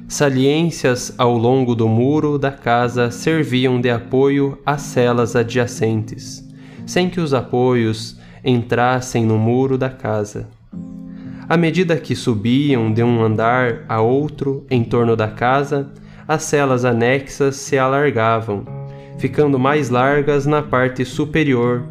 Saliências 0.07 1.13
ao 1.17 1.37
longo 1.37 1.75
do 1.75 1.89
muro 1.89 2.39
da 2.39 2.53
casa 2.53 3.11
serviam 3.11 3.81
de 3.81 3.89
apoio 3.89 4.57
às 4.65 4.81
celas 4.81 5.35
adjacentes, 5.35 6.44
sem 6.85 7.09
que 7.09 7.19
os 7.19 7.33
apoios 7.33 8.19
entrassem 8.43 9.25
no 9.25 9.37
muro 9.37 9.77
da 9.77 9.89
casa. 9.89 10.47
À 11.47 11.57
medida 11.57 11.97
que 11.97 12.15
subiam 12.15 12.91
de 12.91 13.03
um 13.03 13.23
andar 13.23 13.85
a 13.87 14.01
outro 14.01 14.65
em 14.69 14.83
torno 14.83 15.15
da 15.15 15.27
casa, 15.27 15.91
as 16.27 16.43
celas 16.43 16.85
anexas 16.85 17.55
se 17.55 17.77
alargavam, 17.77 18.65
ficando 19.19 19.59
mais 19.59 19.89
largas 19.89 20.45
na 20.45 20.61
parte 20.61 21.05
superior. 21.05 21.83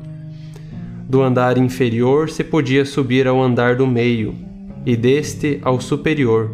Do 1.08 1.22
andar 1.22 1.56
inferior 1.56 2.30
se 2.30 2.42
podia 2.42 2.84
subir 2.84 3.28
ao 3.28 3.40
andar 3.40 3.76
do 3.76 3.86
meio, 3.86 4.34
e 4.84 4.96
deste 4.96 5.60
ao 5.62 5.80
superior. 5.80 6.50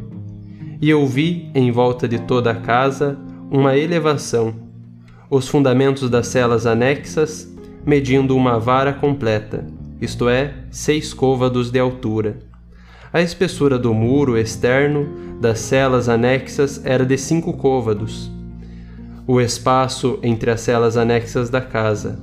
E 0.80 0.88
eu 0.88 1.06
vi 1.06 1.50
em 1.54 1.70
volta 1.70 2.06
de 2.06 2.18
toda 2.20 2.50
a 2.50 2.54
casa 2.54 3.18
uma 3.50 3.76
elevação, 3.76 4.54
os 5.28 5.48
fundamentos 5.48 6.08
das 6.08 6.28
celas 6.28 6.66
anexas 6.66 7.50
medindo 7.84 8.36
uma 8.36 8.58
vara 8.58 8.92
completa, 8.92 9.66
isto 10.00 10.28
é, 10.28 10.54
seis 10.70 11.12
côvados 11.12 11.70
de 11.70 11.78
altura. 11.78 12.38
A 13.12 13.20
espessura 13.20 13.78
do 13.78 13.92
muro 13.92 14.38
externo 14.38 15.08
das 15.40 15.58
celas 15.58 16.08
anexas 16.08 16.80
era 16.84 17.04
de 17.04 17.18
cinco 17.18 17.52
côvados. 17.54 18.30
O 19.26 19.40
espaço 19.40 20.18
entre 20.22 20.50
as 20.50 20.60
celas 20.60 20.96
anexas 20.96 21.50
da 21.50 21.60
casa 21.60 22.18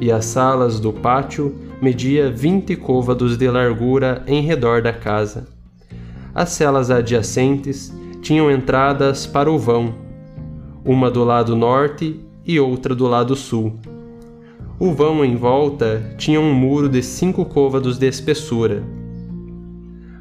e 0.00 0.10
as 0.10 0.24
salas 0.24 0.80
do 0.80 0.92
pátio 0.92 1.54
media 1.80 2.30
vinte 2.30 2.76
côvados 2.76 3.36
de 3.36 3.48
largura 3.48 4.22
em 4.26 4.42
redor 4.42 4.82
da 4.82 4.92
casa. 4.92 5.48
As 6.34 6.50
celas 6.50 6.90
adjacentes 6.90 7.92
tinham 8.20 8.50
entradas 8.50 9.26
para 9.26 9.50
o 9.50 9.58
vão, 9.58 9.94
uma 10.84 11.10
do 11.10 11.24
lado 11.24 11.56
norte 11.56 12.20
e 12.44 12.58
outra 12.58 12.94
do 12.94 13.06
lado 13.06 13.34
sul. 13.34 13.78
O 14.84 14.90
vão 14.90 15.24
em 15.24 15.36
volta 15.36 16.02
tinha 16.18 16.40
um 16.40 16.52
muro 16.52 16.88
de 16.88 17.04
cinco 17.04 17.44
côvados 17.44 17.98
de 17.98 18.08
espessura. 18.08 18.82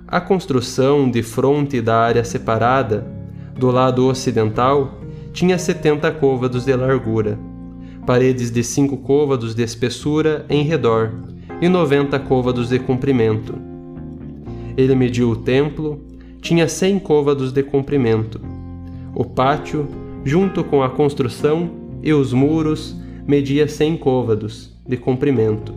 A 0.07 0.21
construção 0.21 1.09
de 1.09 1.23
fronte 1.23 1.81
da 1.81 1.99
área 1.99 2.23
separada, 2.23 3.03
do 3.57 3.71
lado 3.71 4.05
ocidental, 4.05 4.99
tinha 5.33 5.57
setenta 5.57 6.11
côvados 6.11 6.65
de 6.65 6.75
largura, 6.75 7.39
paredes 8.05 8.51
de 8.51 8.63
cinco 8.63 8.97
côvados 8.97 9.55
de 9.55 9.63
espessura 9.63 10.45
em 10.47 10.61
redor 10.61 11.11
e 11.59 11.67
noventa 11.67 12.19
côvados 12.19 12.69
de 12.69 12.77
comprimento. 12.77 13.55
Ele 14.77 14.93
mediu 14.93 15.31
o 15.31 15.35
templo, 15.37 15.99
tinha 16.39 16.67
cem 16.67 16.99
côvados 16.99 17.51
de 17.51 17.63
comprimento. 17.63 18.39
O 19.15 19.25
pátio, 19.25 19.87
junto 20.23 20.63
com 20.63 20.83
a 20.83 20.89
construção 20.91 21.67
e 22.03 22.13
os 22.13 22.31
muros, 22.31 23.00
media 23.27 23.67
cem 23.67 23.95
côvados 23.95 24.71
de 24.87 24.97
comprimento. 24.97 25.73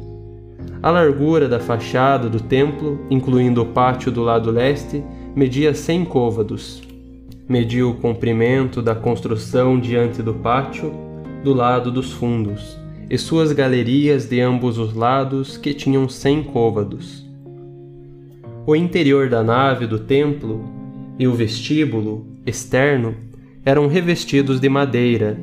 A 0.82 0.90
largura 0.90 1.48
da 1.48 1.60
fachada 1.60 2.28
do 2.28 2.40
templo, 2.40 3.00
incluindo 3.10 3.62
o 3.62 3.66
pátio 3.66 4.10
do 4.10 4.22
lado 4.22 4.50
leste, 4.50 5.02
media 5.34 5.74
cem 5.74 6.04
côvados. 6.04 6.82
Mediu 7.48 7.90
o 7.90 7.94
comprimento 7.94 8.80
da 8.80 8.94
construção 8.94 9.78
diante 9.78 10.22
do 10.22 10.34
pátio, 10.34 10.92
do 11.42 11.52
lado 11.52 11.90
dos 11.90 12.12
fundos 12.12 12.78
e 13.10 13.18
suas 13.18 13.52
galerias 13.52 14.26
de 14.26 14.40
ambos 14.40 14.78
os 14.78 14.94
lados, 14.94 15.56
que 15.56 15.74
tinham 15.74 16.08
cem 16.08 16.42
côvados. 16.42 17.24
O 18.66 18.74
interior 18.74 19.28
da 19.28 19.42
nave 19.42 19.86
do 19.86 19.98
templo 19.98 20.64
e 21.18 21.28
o 21.28 21.34
vestíbulo, 21.34 22.26
externo, 22.46 23.14
eram 23.64 23.86
revestidos 23.86 24.58
de 24.58 24.68
madeira, 24.68 25.38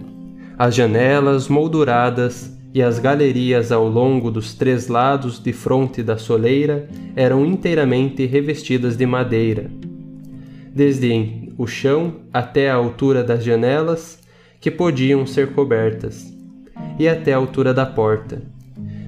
as 0.62 0.76
janelas 0.76 1.48
molduradas 1.48 2.56
e 2.72 2.84
as 2.84 3.00
galerias 3.00 3.72
ao 3.72 3.88
longo 3.88 4.30
dos 4.30 4.54
três 4.54 4.88
lados 4.88 5.42
de 5.42 5.52
fronte 5.52 6.04
da 6.04 6.20
soleira 6.20 6.88
eram 7.16 7.44
inteiramente 7.44 8.28
revestidas 8.28 8.96
de 8.96 9.04
madeira. 9.08 9.72
Desde 10.72 11.52
o 11.58 11.66
chão 11.66 12.18
até 12.32 12.70
a 12.70 12.76
altura 12.76 13.24
das 13.24 13.44
janelas, 13.44 14.20
que 14.60 14.70
podiam 14.70 15.26
ser 15.26 15.52
cobertas, 15.54 16.32
e 17.00 17.08
até 17.08 17.34
a 17.34 17.38
altura 17.38 17.74
da 17.74 17.88
porta. 17.88 18.44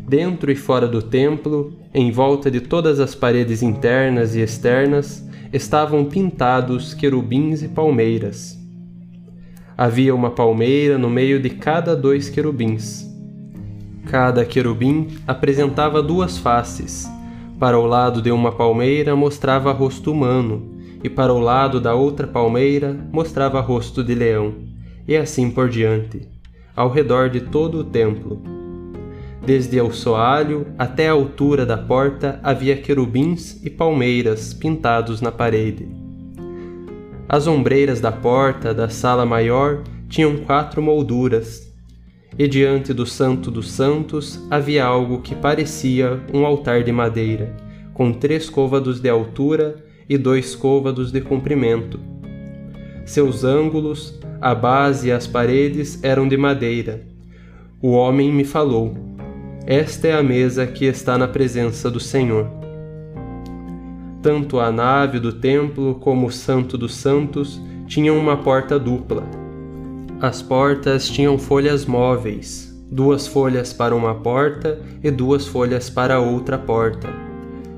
Dentro 0.10 0.52
e 0.52 0.56
fora 0.56 0.88
do 0.88 1.04
templo, 1.04 1.72
em 1.94 2.10
volta 2.10 2.50
de 2.50 2.62
todas 2.62 3.00
as 3.00 3.14
paredes 3.14 3.62
internas 3.62 4.36
e 4.36 4.42
externas, 4.42 5.24
estavam 5.54 6.04
pintados 6.06 6.96
querubins 6.96 7.62
e 7.62 7.68
palmeiras. 7.68 8.63
Havia 9.78 10.14
uma 10.14 10.30
palmeira 10.30 10.98
no 10.98 11.10
meio 11.10 11.42
de 11.42 11.50
cada 11.50 11.96
dois 11.96 12.30
querubins. 12.30 13.10
Cada 14.06 14.46
querubim 14.46 15.08
apresentava 15.28 16.02
duas 16.02 16.38
faces. 16.38 17.10
Para 17.60 17.80
o 17.80 17.86
lado 17.86 18.22
de 18.22 18.32
uma 18.32 18.52
palmeira 18.52 19.16
mostrava 19.16 19.72
rosto 19.72 20.12
humano, 20.12 20.78
e 21.04 21.10
para 21.10 21.34
o 21.34 21.40
lado 21.40 21.82
da 21.82 21.96
outra 21.96 22.28
palmeira 22.28 22.96
mostrava 23.12 23.60
rosto 23.62 24.04
de 24.04 24.14
leão, 24.14 24.54
e 25.08 25.16
assim 25.16 25.50
por 25.50 25.70
diante, 25.70 26.28
ao 26.76 26.90
redor 26.90 27.30
de 27.30 27.42
todo 27.42 27.80
o 27.80 27.84
templo. 27.84 28.42
Desde 29.46 29.82
o 29.82 29.92
soalho 29.92 30.68
até 30.78 31.10
a 31.10 31.14
altura 31.14 31.66
da 31.66 31.78
porta 31.78 32.40
havia 32.44 32.78
querubins 32.78 33.60
e 33.66 33.70
palmeiras 33.70 34.54
pintados 34.54 35.20
na 35.20 35.32
parede. 35.32 36.03
As 37.34 37.48
ombreiras 37.48 38.00
da 38.00 38.12
porta 38.12 38.76
da 38.76 38.90
sala 38.90 39.26
maior 39.26 39.82
tinham 40.08 40.38
quatro 40.38 40.84
molduras, 40.84 41.68
e 42.38 42.48
diante 42.48 42.94
do 42.94 43.08
Santo 43.08 43.50
dos 43.50 43.72
Santos 43.72 44.40
havia 44.52 44.86
algo 44.86 45.20
que 45.20 45.34
parecia 45.34 46.22
um 46.32 46.46
altar 46.46 46.84
de 46.84 46.92
madeira, 46.92 47.52
com 47.92 48.14
três 48.14 48.52
côvados 48.52 49.00
de 49.00 49.10
altura 49.10 49.84
e 50.08 50.16
dois 50.16 50.54
côvados 50.54 51.12
de 51.12 51.22
comprimento. 51.22 52.00
Seus 53.04 53.44
ângulos, 53.44 54.20
a 54.40 54.54
base 54.54 55.08
e 55.08 55.12
as 55.12 55.26
paredes 55.26 56.04
eram 56.04 56.28
de 56.28 56.38
madeira. 56.38 57.02
O 57.82 57.94
homem 57.94 58.32
me 58.32 58.44
falou 58.44 58.96
esta 59.66 60.08
é 60.08 60.14
a 60.14 60.22
mesa 60.22 60.68
que 60.68 60.86
está 60.86 61.18
na 61.18 61.28
presença 61.28 61.90
do 61.90 62.00
Senhor. 62.00 62.63
Tanto 64.24 64.62
a 64.62 64.72
nave 64.72 65.20
do 65.20 65.34
templo 65.34 65.96
como 65.96 66.28
o 66.28 66.32
Santo 66.32 66.78
dos 66.78 66.96
Santos 66.96 67.62
tinham 67.88 68.18
uma 68.18 68.38
porta 68.38 68.80
dupla. 68.80 69.22
As 70.22 70.42
portas 70.42 71.10
tinham 71.10 71.38
folhas 71.38 71.86
móveis, 71.86 72.74
duas 72.90 73.28
folhas 73.28 73.74
para 73.74 73.94
uma 73.94 74.16
porta 74.16 74.80
e 75.04 75.12
duas 75.12 75.46
folhas 75.46 75.90
para 75.90 76.22
outra 76.22 76.58
porta. 76.58 77.10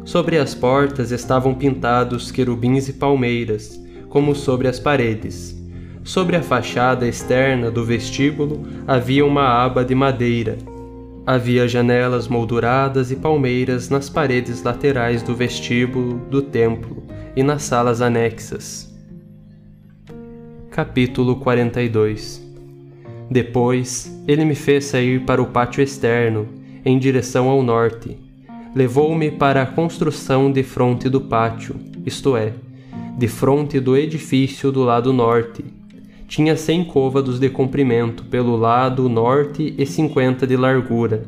Sobre 0.04 0.38
as 0.38 0.54
portas 0.54 1.10
estavam 1.10 1.56
pintados 1.56 2.30
querubins 2.32 2.88
e 2.90 2.94
palmeiras, 2.94 3.82
como 4.08 4.36
sobre 4.36 4.68
as 4.68 4.80
paredes. 4.80 5.60
Sobre 6.04 6.36
a 6.36 6.44
fachada 6.44 7.08
externa 7.08 7.72
do 7.72 7.84
vestíbulo 7.84 8.62
havia 8.86 9.26
uma 9.26 9.66
aba 9.66 9.84
de 9.84 9.96
madeira 9.96 10.75
Havia 11.28 11.68
janelas 11.68 12.28
molduradas 12.28 13.10
e 13.10 13.16
palmeiras 13.16 13.90
nas 13.90 14.12
paredes 14.12 14.62
laterais 14.62 15.24
do 15.24 15.34
vestíbulo 15.34 16.20
do 16.30 16.40
templo 16.40 17.04
e 17.36 17.42
nas 17.42 17.64
salas 17.64 18.00
anexas. 18.00 18.94
Capítulo 20.70 21.38
42 21.38 22.46
Depois, 23.28 24.16
ele 24.28 24.46
me 24.46 24.54
fez 24.54 24.86
sair 24.86 25.26
para 25.26 25.42
o 25.42 25.48
pátio 25.48 25.82
externo, 25.82 26.48
em 26.86 27.00
direção 27.00 27.50
ao 27.50 27.64
norte. 27.64 28.16
Levou-me 28.76 29.32
para 29.32 29.64
a 29.64 29.66
construção 29.66 30.52
de 30.52 30.62
fronte 30.62 31.10
do 31.10 31.22
pátio, 31.22 31.76
isto 32.06 32.38
é, 32.38 32.54
de 33.18 33.28
fronte 33.28 33.80
do 33.80 33.98
edifício 33.98 34.72
do 34.72 34.84
lado 34.84 35.12
norte, 35.12 35.66
tinha 36.28 36.56
cem 36.56 36.84
côvados 36.84 37.40
de 37.40 37.50
comprimento 37.50 38.24
pelo 38.24 38.56
lado 38.56 39.08
norte 39.08 39.74
e 39.78 39.86
cinquenta 39.86 40.46
de 40.46 40.58
largura. 40.58 41.24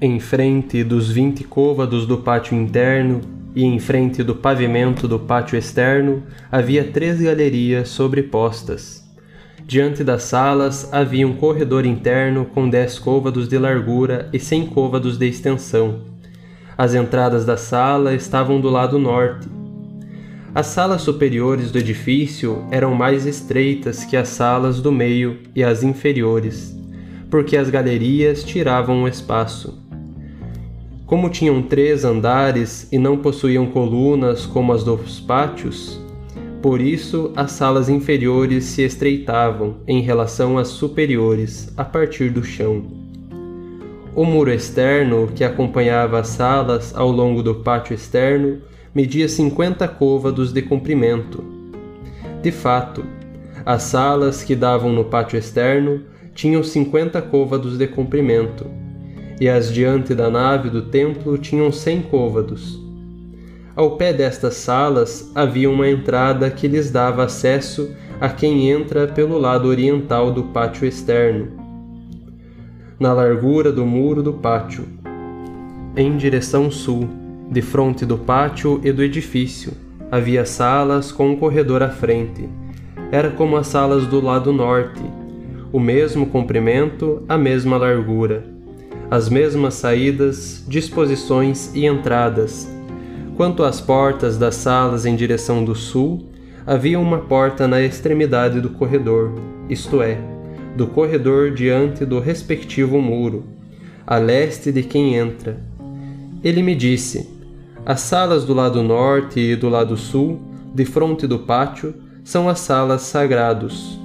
Em 0.00 0.20
frente 0.20 0.84
dos 0.84 1.10
vinte 1.10 1.42
côvados 1.42 2.06
do 2.06 2.18
pátio 2.18 2.56
interno 2.56 3.20
e 3.54 3.64
em 3.64 3.78
frente 3.78 4.22
do 4.22 4.34
pavimento 4.34 5.08
do 5.08 5.18
pátio 5.18 5.58
externo 5.58 6.22
havia 6.52 6.84
três 6.84 7.20
galerias 7.20 7.88
sobrepostas. 7.88 9.04
Diante 9.64 10.04
das 10.04 10.22
salas 10.22 10.92
havia 10.92 11.26
um 11.26 11.34
corredor 11.34 11.84
interno 11.86 12.44
com 12.44 12.68
dez 12.68 12.98
côvados 12.98 13.48
de 13.48 13.58
largura 13.58 14.28
e 14.32 14.38
cem 14.38 14.66
côvados 14.66 15.18
de 15.18 15.26
extensão. 15.26 16.02
As 16.78 16.94
entradas 16.94 17.46
da 17.46 17.56
sala 17.56 18.14
estavam 18.14 18.60
do 18.60 18.68
lado 18.68 18.98
norte, 18.98 19.48
as 20.56 20.68
salas 20.68 21.02
superiores 21.02 21.70
do 21.70 21.76
edifício 21.76 22.64
eram 22.70 22.94
mais 22.94 23.26
estreitas 23.26 24.06
que 24.06 24.16
as 24.16 24.30
salas 24.30 24.80
do 24.80 24.90
meio 24.90 25.40
e 25.54 25.62
as 25.62 25.82
inferiores, 25.82 26.74
porque 27.28 27.58
as 27.58 27.68
galerias 27.68 28.42
tiravam 28.42 29.02
o 29.02 29.08
espaço. 29.08 29.78
Como 31.04 31.28
tinham 31.28 31.60
três 31.60 32.06
andares 32.06 32.90
e 32.90 32.96
não 32.96 33.18
possuíam 33.18 33.66
colunas 33.66 34.46
como 34.46 34.72
as 34.72 34.82
dos 34.82 35.20
pátios, 35.20 36.00
por 36.62 36.80
isso 36.80 37.34
as 37.36 37.52
salas 37.52 37.90
inferiores 37.90 38.64
se 38.64 38.80
estreitavam 38.80 39.76
em 39.86 40.00
relação 40.00 40.56
às 40.56 40.68
superiores 40.68 41.70
a 41.76 41.84
partir 41.84 42.30
do 42.30 42.42
chão. 42.42 42.82
O 44.14 44.24
muro 44.24 44.50
externo 44.50 45.28
que 45.34 45.44
acompanhava 45.44 46.18
as 46.18 46.28
salas 46.28 46.96
ao 46.96 47.10
longo 47.10 47.42
do 47.42 47.56
pátio 47.56 47.92
externo 47.92 48.62
media 48.96 49.28
50 49.28 49.86
côvados 49.88 50.54
de 50.54 50.62
comprimento. 50.62 51.44
De 52.40 52.50
fato, 52.50 53.04
as 53.62 53.82
salas 53.82 54.42
que 54.42 54.56
davam 54.56 54.90
no 54.90 55.04
pátio 55.04 55.38
externo 55.38 56.00
tinham 56.34 56.62
50 56.62 57.20
côvados 57.20 57.76
de 57.76 57.86
comprimento, 57.86 58.64
e 59.38 59.50
as 59.50 59.70
diante 59.70 60.14
da 60.14 60.30
nave 60.30 60.70
do 60.70 60.80
templo 60.80 61.36
tinham 61.36 61.70
100 61.70 62.02
côvados. 62.04 62.82
Ao 63.74 63.98
pé 63.98 64.14
destas 64.14 64.54
salas 64.54 65.30
havia 65.34 65.68
uma 65.68 65.90
entrada 65.90 66.48
que 66.48 66.66
lhes 66.66 66.90
dava 66.90 67.24
acesso 67.24 67.94
a 68.18 68.30
quem 68.30 68.70
entra 68.70 69.06
pelo 69.06 69.36
lado 69.36 69.68
oriental 69.68 70.32
do 70.32 70.44
pátio 70.44 70.88
externo, 70.88 71.48
na 72.98 73.12
largura 73.12 73.70
do 73.70 73.84
muro 73.84 74.22
do 74.22 74.32
pátio, 74.32 74.86
em 75.94 76.16
direção 76.16 76.70
sul 76.70 77.25
de 77.50 77.62
fronte 77.62 78.04
do 78.04 78.18
pátio 78.18 78.80
e 78.82 78.92
do 78.92 79.02
edifício, 79.02 79.72
havia 80.10 80.44
salas 80.44 81.12
com 81.12 81.30
um 81.30 81.36
corredor 81.36 81.82
à 81.82 81.88
frente. 81.88 82.48
Era 83.10 83.30
como 83.30 83.56
as 83.56 83.68
salas 83.68 84.06
do 84.06 84.20
lado 84.20 84.52
norte, 84.52 85.02
o 85.72 85.78
mesmo 85.78 86.26
comprimento, 86.26 87.22
a 87.28 87.38
mesma 87.38 87.76
largura, 87.76 88.44
as 89.10 89.28
mesmas 89.28 89.74
saídas, 89.74 90.64
disposições 90.66 91.70
e 91.74 91.86
entradas. 91.86 92.68
Quanto 93.36 93.62
às 93.62 93.80
portas 93.80 94.36
das 94.38 94.56
salas 94.56 95.06
em 95.06 95.14
direção 95.14 95.64
do 95.64 95.74
sul, 95.74 96.26
havia 96.66 96.98
uma 96.98 97.18
porta 97.18 97.68
na 97.68 97.80
extremidade 97.80 98.60
do 98.60 98.70
corredor, 98.70 99.32
isto 99.68 100.02
é, 100.02 100.18
do 100.76 100.86
corredor 100.86 101.52
diante 101.52 102.04
do 102.04 102.18
respectivo 102.18 103.00
muro, 103.00 103.44
a 104.06 104.18
leste 104.18 104.72
de 104.72 104.82
quem 104.82 105.14
entra. 105.14 105.60
Ele 106.42 106.62
me 106.62 106.74
disse: 106.74 107.35
as 107.86 108.00
salas 108.00 108.44
do 108.44 108.52
lado 108.52 108.82
norte 108.82 109.38
e 109.38 109.54
do 109.54 109.68
lado 109.68 109.96
sul, 109.96 110.42
de 110.74 110.84
fronte 110.84 111.24
do 111.24 111.38
pátio, 111.38 111.94
são 112.24 112.48
as 112.48 112.58
salas 112.58 113.02
sagrados, 113.02 113.96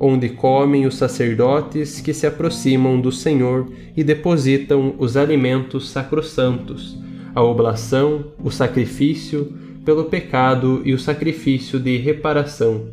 onde 0.00 0.30
comem 0.30 0.84
os 0.84 0.96
sacerdotes 0.96 2.00
que 2.00 2.12
se 2.12 2.26
aproximam 2.26 3.00
do 3.00 3.12
Senhor 3.12 3.70
e 3.96 4.02
depositam 4.02 4.96
os 4.98 5.16
alimentos 5.16 5.88
sacrossantos, 5.88 6.98
a 7.32 7.40
oblação, 7.40 8.32
o 8.42 8.50
sacrifício 8.50 9.54
pelo 9.84 10.06
pecado 10.06 10.82
e 10.84 10.92
o 10.92 10.98
sacrifício 10.98 11.78
de 11.78 11.96
reparação, 11.98 12.88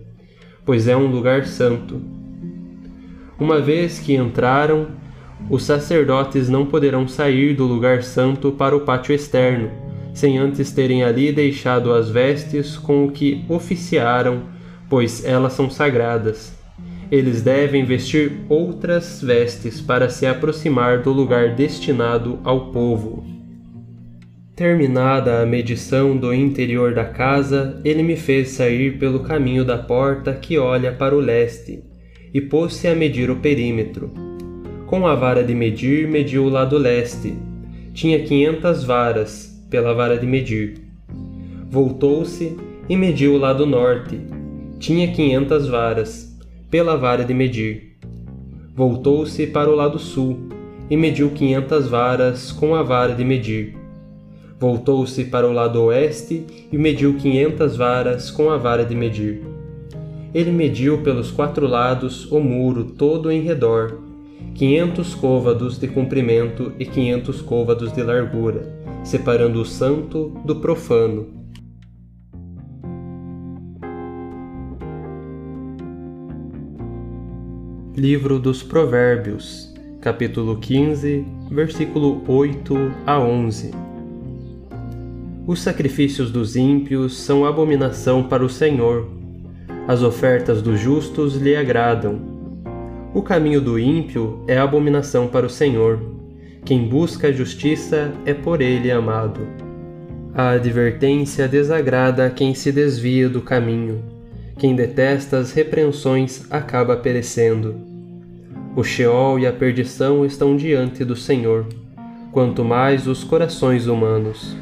pois 0.63 0.87
é 0.87 0.95
um 0.95 1.07
lugar 1.07 1.47
santo. 1.47 1.99
Uma 3.39 3.59
vez 3.59 3.97
que 3.97 4.15
entraram, 4.15 4.89
os 5.49 5.63
sacerdotes 5.63 6.49
não 6.49 6.65
poderão 6.65 7.07
sair 7.07 7.55
do 7.55 7.65
lugar 7.65 8.03
santo 8.03 8.51
para 8.51 8.75
o 8.75 8.81
pátio 8.81 9.13
externo, 9.13 9.69
sem 10.13 10.37
antes 10.37 10.71
terem 10.71 11.03
ali 11.03 11.31
deixado 11.31 11.91
as 11.93 12.09
vestes 12.09 12.77
com 12.77 13.05
o 13.05 13.11
que 13.11 13.43
oficiaram, 13.49 14.43
pois 14.89 15.25
elas 15.25 15.53
são 15.53 15.69
sagradas. 15.69 16.53
Eles 17.11 17.41
devem 17.41 17.85
vestir 17.85 18.31
outras 18.49 19.21
vestes 19.21 19.81
para 19.81 20.09
se 20.09 20.25
aproximar 20.25 21.01
do 21.01 21.11
lugar 21.11 21.55
destinado 21.55 22.39
ao 22.43 22.71
povo. 22.71 23.23
Terminada 24.55 25.41
a 25.41 25.45
medição 25.45 26.15
do 26.15 26.33
interior 26.33 26.93
da 26.93 27.05
casa, 27.05 27.81
ele 27.83 28.03
me 28.03 28.15
fez 28.15 28.49
sair 28.49 28.99
pelo 28.99 29.21
caminho 29.21 29.65
da 29.65 29.77
porta 29.77 30.33
que 30.33 30.57
olha 30.57 30.91
para 30.91 31.15
o 31.15 31.19
leste 31.19 31.83
e 32.33 32.39
pôs-se 32.39 32.87
a 32.87 32.95
medir 32.95 33.29
o 33.31 33.37
perímetro. 33.37 34.32
Com 34.93 35.07
a 35.07 35.15
vara 35.15 35.43
de 35.43 35.55
medir, 35.55 36.07
mediu 36.07 36.45
o 36.45 36.49
lado 36.49 36.77
leste. 36.77 37.35
Tinha 37.95 38.19
quinhentas 38.19 38.83
varas 38.83 39.59
pela 39.67 39.91
vara 39.91 40.19
de 40.19 40.27
medir. 40.27 40.83
Voltou-se 41.67 42.55
e 42.87 42.95
mediu 42.95 43.33
o 43.33 43.39
lado 43.39 43.65
norte. 43.65 44.21
Tinha 44.77 45.11
quinhentas 45.11 45.67
varas 45.67 46.37
pela 46.69 46.95
vara 46.95 47.25
de 47.25 47.33
medir. 47.33 47.97
Voltou-se 48.75 49.47
para 49.47 49.67
o 49.67 49.73
lado 49.73 49.97
sul 49.97 50.49
e 50.87 50.95
mediu 50.95 51.31
quinhentas 51.31 51.87
varas 51.87 52.51
com 52.51 52.75
a 52.75 52.83
vara 52.83 53.15
de 53.15 53.25
medir. 53.25 53.75
Voltou-se 54.59 55.23
para 55.23 55.49
o 55.49 55.51
lado 55.51 55.81
oeste 55.85 56.45
e 56.71 56.77
mediu 56.77 57.15
quinhentas 57.15 57.75
varas 57.75 58.29
com 58.29 58.51
a 58.51 58.57
vara 58.57 58.85
de 58.85 58.93
medir 58.93 59.41
ele 60.33 60.51
mediu 60.51 61.03
pelos 61.03 61.29
quatro 61.29 61.67
lados 61.67 62.29
o 62.31 62.39
muro 62.39 62.85
todo 62.85 63.31
em 63.31 63.41
redor, 63.41 63.99
quinhentos 64.55 65.15
côvados 65.15 65.77
de 65.79 65.87
comprimento 65.87 66.73
e 66.79 66.85
quinhentos 66.85 67.41
côvados 67.41 67.91
de 67.91 68.01
largura, 68.03 68.71
separando 69.03 69.61
o 69.61 69.65
santo 69.65 70.29
do 70.45 70.57
profano. 70.57 71.27
Livro 77.95 78.39
dos 78.39 78.63
Provérbios, 78.63 79.73
capítulo 80.01 80.57
15, 80.57 81.25
versículo 81.51 82.23
8 82.27 82.75
a 83.05 83.19
11. 83.19 83.71
Os 85.45 85.61
sacrifícios 85.61 86.31
dos 86.31 86.55
ímpios 86.55 87.17
são 87.17 87.45
abominação 87.45 88.23
para 88.23 88.43
o 88.43 88.49
Senhor 88.49 89.23
as 89.85 90.01
ofertas 90.01 90.61
dos 90.61 90.79
justos 90.79 91.35
lhe 91.35 91.55
agradam. 91.57 92.32
O 93.13 93.21
caminho 93.21 93.61
do 93.61 93.77
ímpio 93.77 94.43
é 94.47 94.57
abominação 94.57 95.27
para 95.27 95.45
o 95.45 95.49
Senhor. 95.49 95.99
Quem 96.65 96.87
busca 96.87 97.27
a 97.27 97.31
justiça 97.31 98.11
é 98.25 98.33
por 98.33 98.59
ele 98.59 98.89
amado. 98.89 99.41
A 100.33 100.51
advertência 100.51 101.47
desagrada 101.47 102.25
a 102.25 102.29
quem 102.31 102.55
se 102.55 102.71
desvia 102.71 103.29
do 103.29 103.39
caminho. 103.39 104.03
Quem 104.57 104.75
detesta 104.75 105.37
as 105.37 105.51
repreensões 105.51 106.47
acaba 106.49 106.97
perecendo. 106.97 107.75
O 108.75 108.83
Sheol 108.83 109.37
e 109.37 109.45
a 109.45 109.53
perdição 109.53 110.25
estão 110.25 110.57
diante 110.57 111.05
do 111.05 111.15
Senhor, 111.15 111.67
quanto 112.31 112.63
mais 112.65 113.05
os 113.05 113.23
corações 113.23 113.85
humanos. 113.85 114.57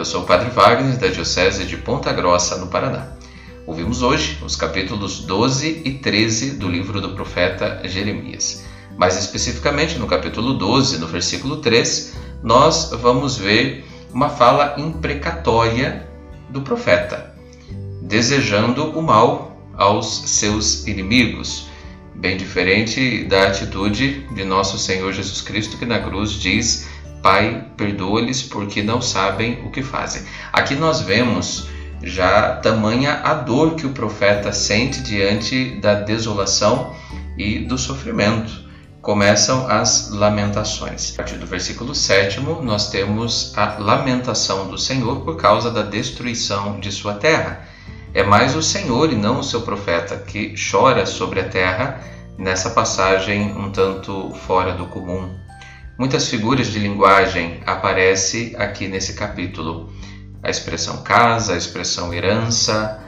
Eu 0.00 0.04
sou 0.06 0.22
o 0.22 0.26
Padre 0.26 0.48
Wagner 0.48 0.96
da 0.96 1.08
Diocese 1.08 1.66
de 1.66 1.76
Ponta 1.76 2.10
Grossa, 2.10 2.56
no 2.56 2.68
Paraná. 2.68 3.08
Ouvimos 3.66 4.00
hoje 4.00 4.38
os 4.42 4.56
capítulos 4.56 5.20
12 5.20 5.82
e 5.84 5.92
13 5.98 6.52
do 6.52 6.70
livro 6.70 7.02
do 7.02 7.10
profeta 7.10 7.82
Jeremias. 7.84 8.64
Mais 8.96 9.18
especificamente, 9.18 9.98
no 9.98 10.06
capítulo 10.06 10.54
12, 10.54 10.96
no 10.96 11.06
versículo 11.06 11.58
3, 11.58 12.14
nós 12.42 12.92
vamos 13.02 13.36
ver 13.36 13.84
uma 14.10 14.30
fala 14.30 14.74
imprecatória 14.78 16.08
do 16.48 16.62
profeta, 16.62 17.34
desejando 18.00 18.98
o 18.98 19.02
mal 19.02 19.54
aos 19.76 20.06
seus 20.30 20.86
inimigos, 20.86 21.66
bem 22.14 22.38
diferente 22.38 23.24
da 23.24 23.48
atitude 23.48 24.26
de 24.34 24.44
nosso 24.44 24.78
Senhor 24.78 25.12
Jesus 25.12 25.42
Cristo, 25.42 25.76
que 25.76 25.84
na 25.84 25.98
cruz 25.98 26.32
diz 26.32 26.88
Pai, 27.22 27.66
perdoa-lhes 27.76 28.42
porque 28.42 28.82
não 28.82 29.00
sabem 29.00 29.62
o 29.66 29.70
que 29.70 29.82
fazem. 29.82 30.22
Aqui 30.52 30.74
nós 30.74 31.00
vemos 31.00 31.68
já 32.02 32.56
tamanha 32.56 33.20
a 33.22 33.34
dor 33.34 33.74
que 33.74 33.86
o 33.86 33.92
profeta 33.92 34.52
sente 34.52 35.02
diante 35.02 35.76
da 35.80 35.94
desolação 35.94 36.94
e 37.36 37.58
do 37.58 37.76
sofrimento. 37.76 38.70
Começam 39.02 39.66
as 39.68 40.10
lamentações. 40.10 41.12
A 41.14 41.16
partir 41.16 41.36
do 41.36 41.46
versículo 41.46 41.94
7, 41.94 42.40
nós 42.62 42.90
temos 42.90 43.52
a 43.56 43.76
lamentação 43.78 44.68
do 44.68 44.78
Senhor 44.78 45.20
por 45.20 45.36
causa 45.36 45.70
da 45.70 45.82
destruição 45.82 46.80
de 46.80 46.90
sua 46.92 47.14
terra. 47.14 47.66
É 48.12 48.22
mais 48.22 48.54
o 48.56 48.62
Senhor 48.62 49.12
e 49.12 49.16
não 49.16 49.40
o 49.40 49.44
seu 49.44 49.62
profeta 49.62 50.16
que 50.16 50.54
chora 50.70 51.06
sobre 51.06 51.40
a 51.40 51.48
terra 51.48 52.00
nessa 52.36 52.70
passagem 52.70 53.52
um 53.56 53.70
tanto 53.70 54.32
fora 54.46 54.72
do 54.72 54.86
comum. 54.86 55.30
Muitas 56.00 56.30
figuras 56.30 56.68
de 56.68 56.78
linguagem 56.78 57.60
aparecem 57.66 58.54
aqui 58.56 58.88
nesse 58.88 59.12
capítulo. 59.12 59.92
A 60.42 60.48
expressão 60.48 61.02
casa, 61.02 61.52
a 61.52 61.58
expressão 61.58 62.14
herança, 62.14 63.04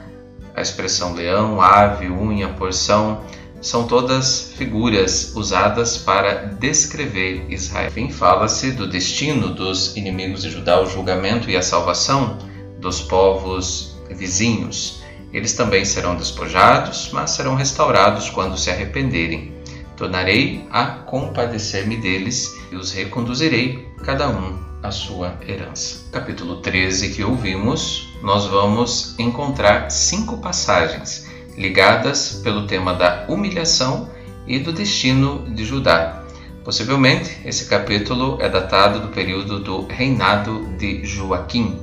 a 0.55 0.61
expressão 0.61 1.15
leão, 1.15 1.59
ave, 1.59 2.07
unha, 2.07 2.49
porção, 2.49 3.23
são 3.59 3.87
todas 3.87 4.53
figuras 4.55 5.33
usadas 5.35 5.97
para 5.97 6.45
descrever 6.59 7.47
Israel. 7.49 7.87
Enfim, 7.87 8.11
fala-se 8.11 8.69
do 8.73 8.87
destino 8.87 9.49
dos 9.49 9.97
inimigos 9.97 10.43
de 10.43 10.51
Judá, 10.51 10.79
o 10.79 10.85
julgamento 10.85 11.49
e 11.49 11.57
a 11.57 11.63
salvação 11.63 12.37
dos 12.79 13.01
povos 13.01 13.97
vizinhos. 14.11 15.01
Eles 15.33 15.53
também 15.53 15.83
serão 15.83 16.15
despojados, 16.15 17.09
mas 17.11 17.31
serão 17.31 17.55
restaurados 17.55 18.29
quando 18.29 18.55
se 18.55 18.69
arrependerem. 18.69 19.51
Tornarei 19.95 20.65
a 20.71 20.85
compadecer-me 20.85 21.97
deles 21.97 22.59
e 22.71 22.75
os 22.75 22.91
reconduzirei, 22.91 23.87
cada 24.03 24.29
um 24.29 24.57
à 24.81 24.91
sua 24.91 25.37
herança. 25.47 26.09
Capítulo 26.11 26.57
13 26.57 27.13
que 27.13 27.23
ouvimos, 27.23 28.09
nós 28.21 28.45
vamos 28.45 29.17
encontrar 29.19 29.89
cinco 29.89 30.37
passagens 30.37 31.29
ligadas 31.57 32.41
pelo 32.43 32.67
tema 32.67 32.93
da 32.93 33.25
humilhação 33.29 34.09
e 34.47 34.59
do 34.59 34.73
destino 34.73 35.45
de 35.53 35.63
Judá. 35.63 36.23
Possivelmente, 36.63 37.37
esse 37.45 37.65
capítulo 37.65 38.37
é 38.41 38.49
datado 38.49 38.99
do 38.99 39.09
período 39.09 39.59
do 39.59 39.85
reinado 39.85 40.65
de 40.77 41.05
Joaquim. 41.05 41.79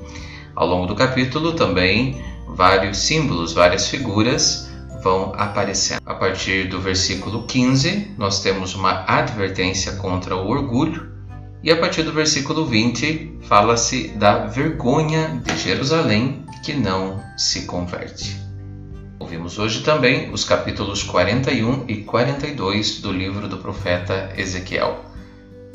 Ao 0.55 0.67
longo 0.67 0.87
do 0.87 0.95
capítulo, 0.95 1.53
também 1.53 2.23
vários 2.49 2.99
símbolos, 2.99 3.53
várias 3.53 3.89
figuras 3.89 4.70
vão 5.03 5.33
aparecendo. 5.37 6.01
A 6.05 6.15
partir 6.15 6.69
do 6.69 6.81
versículo 6.81 7.45
15, 7.45 8.13
nós 8.17 8.43
temos 8.43 8.75
uma 8.75 9.05
advertência 9.07 9.93
contra 9.93 10.37
o 10.37 10.49
orgulho, 10.49 11.11
e 11.63 11.71
a 11.71 11.77
partir 11.77 12.03
do 12.03 12.13
versículo 12.13 12.65
20, 12.65 13.39
fala-se 13.43 14.09
da 14.09 14.47
vergonha 14.47 15.41
de 15.45 15.57
Jerusalém 15.59 16.45
que 16.63 16.73
não 16.73 17.23
se 17.37 17.63
converte. 17.63 18.41
Ouvimos 19.19 19.59
hoje 19.59 19.83
também 19.83 20.33
os 20.33 20.45
capítulos 20.45 21.03
41 21.03 21.85
e 21.87 21.97
42 21.97 23.01
do 23.01 23.13
livro 23.13 23.47
do 23.47 23.59
profeta 23.59 24.33
Ezequiel. 24.37 25.05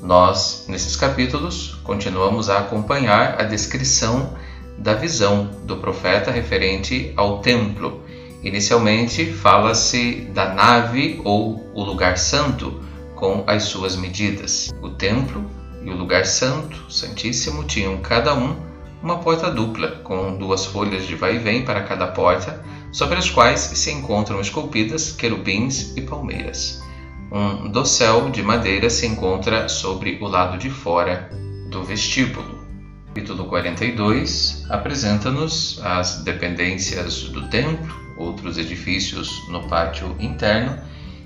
Nós, 0.02 0.66
nesses 0.68 0.96
capítulos, 0.96 1.76
continuamos 1.84 2.50
a 2.50 2.60
acompanhar 2.60 3.40
a 3.40 3.44
descrição 3.44 4.36
da 4.78 4.94
visão 4.94 5.50
do 5.64 5.78
profeta 5.78 6.32
referente 6.32 7.14
ao 7.16 7.40
templo 7.40 8.05
Inicialmente, 8.46 9.26
fala-se 9.26 10.30
da 10.32 10.54
nave 10.54 11.20
ou 11.24 11.68
o 11.74 11.84
lugar 11.84 12.16
santo 12.16 12.80
com 13.16 13.44
as 13.48 13.64
suas 13.64 13.96
medidas. 13.96 14.72
O 14.84 14.90
templo 14.90 15.44
e 15.84 15.90
o 15.90 15.98
lugar 15.98 16.28
santo, 16.28 16.86
santíssimo, 16.88 17.64
tinham 17.64 17.98
cada 17.98 18.36
um 18.36 18.56
uma 19.02 19.18
porta 19.18 19.50
dupla, 19.50 20.00
com 20.04 20.38
duas 20.38 20.64
folhas 20.64 21.08
de 21.08 21.16
vai 21.16 21.38
e 21.38 21.40
vem 21.40 21.66
para 21.66 21.82
cada 21.82 22.06
porta, 22.08 22.64
sobre 22.92 23.18
as 23.18 23.32
quais 23.32 23.60
se 23.60 23.92
encontram 23.92 24.40
esculpidas 24.40 25.12
querubins 25.12 25.98
e 25.98 26.02
palmeiras. 26.02 26.84
Um 27.32 27.68
dossel 27.70 28.30
de 28.30 28.44
madeira 28.44 28.92
se 28.92 29.08
encontra 29.08 29.68
sobre 29.68 30.20
o 30.22 30.28
lado 30.28 30.60
de 30.60 30.70
fora 30.70 31.32
do 31.72 31.84
vestíbulo. 31.84 32.64
Capítulo 33.08 33.46
42 33.46 34.66
apresenta-nos 34.70 35.80
as 35.84 36.24
dependências 36.24 37.24
do 37.24 37.48
templo, 37.50 38.05
outros 38.18 38.58
edifícios 38.58 39.48
no 39.50 39.68
pátio 39.68 40.16
interno, 40.20 40.78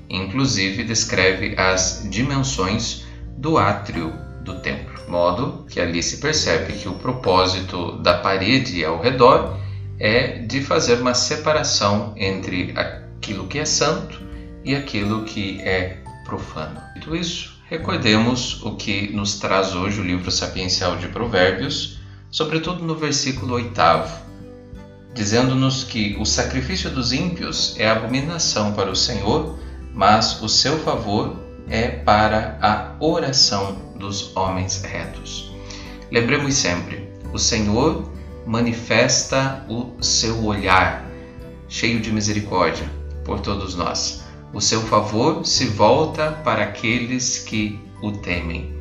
inclusive 0.10 0.84
descreve 0.84 1.56
as 1.58 2.08
dimensões 2.10 3.06
do 3.38 3.58
átrio 3.58 4.14
do 4.44 4.56
templo, 4.60 5.00
modo 5.08 5.66
que 5.70 5.80
ali 5.80 6.02
se 6.02 6.18
percebe 6.18 6.74
que 6.74 6.88
o 6.88 6.94
propósito 6.94 7.98
da 8.02 8.18
parede 8.18 8.84
ao 8.84 9.00
redor 9.00 9.58
é 10.00 10.40
de 10.40 10.62
fazer 10.62 11.02
uma 11.02 11.14
separação 11.14 12.14
entre 12.18 12.74
aquilo 12.76 13.48
que 13.48 13.60
é 13.60 13.66
santo 13.66 14.20
e 14.64 14.76
aquilo 14.76 15.24
que 15.24 15.60
é 15.62 15.98
profano. 16.26 16.82
Dito 16.96 17.16
isso, 17.16 17.60
recordemos 17.70 18.64
o 18.64 18.76
que 18.76 19.12
nos 19.14 19.40
traz 19.40 19.76
hoje 19.76 20.00
o 20.00 20.04
livro 20.04 20.32
sapiencial 20.32 20.96
de 20.96 21.08
Provérbios, 21.10 22.00
sobretudo 22.32 22.84
no 22.84 22.96
versículo 22.96 23.56
oitavo 23.56 24.29
dizendo-nos 25.20 25.84
que 25.84 26.16
o 26.18 26.26
sacrifício 26.26 26.90
dos 26.90 27.12
ímpios 27.12 27.76
é 27.78 27.90
abominação 27.90 28.72
para 28.72 28.90
o 28.90 28.96
Senhor, 28.96 29.60
mas 29.94 30.42
o 30.42 30.48
seu 30.48 30.80
favor 30.80 31.36
é 31.68 31.90
para 31.90 32.58
a 32.62 32.96
oração 33.04 33.76
dos 33.98 34.34
homens 34.34 34.82
retos. 34.82 35.52
Lembremos 36.10 36.54
sempre: 36.54 37.10
o 37.34 37.38
Senhor 37.38 38.10
manifesta 38.46 39.66
o 39.68 40.02
seu 40.02 40.42
olhar 40.46 41.06
cheio 41.68 42.00
de 42.00 42.14
misericórdia 42.14 42.90
por 43.26 43.42
todos 43.42 43.76
nós. 43.76 44.24
O 44.54 44.62
seu 44.62 44.80
favor 44.84 45.46
se 45.46 45.66
volta 45.66 46.32
para 46.46 46.64
aqueles 46.64 47.40
que 47.40 47.78
o 48.02 48.14
temem. 48.14 48.74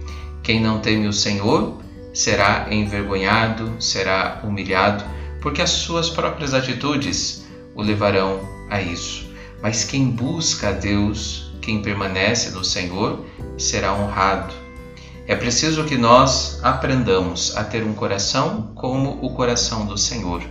Quem 0.45 0.61
não 0.61 0.79
teme 0.79 1.09
o 1.09 1.13
Senhor 1.13 1.83
será 2.15 2.69
envergonhado, 2.71 3.75
será 3.81 4.41
humilhado, 4.45 5.18
porque 5.41 5.63
as 5.63 5.71
suas 5.71 6.11
próprias 6.11 6.55
atitudes 6.55 7.47
o 7.75 7.83
levarão 7.83 8.41
a 8.71 8.81
isso. 8.81 9.29
Mas 9.63 9.85
quem 9.85 10.11
busca 10.11 10.69
a 10.71 10.73
Deus, 10.73 11.53
quem 11.61 11.83
permanece 11.83 12.51
no 12.51 12.65
Senhor, 12.65 13.25
será 13.57 13.95
honrado. 13.95 14.55
É 15.27 15.35
preciso 15.35 15.85
que 15.85 15.97
nós 15.97 16.59
aprendamos 16.63 17.57
a 17.57 17.63
ter 17.63 17.85
um 17.85 17.93
coração 17.93 18.73
como 18.75 19.19
o 19.23 19.35
coração 19.35 19.85
do 19.85 19.99
Senhor, 19.99 20.43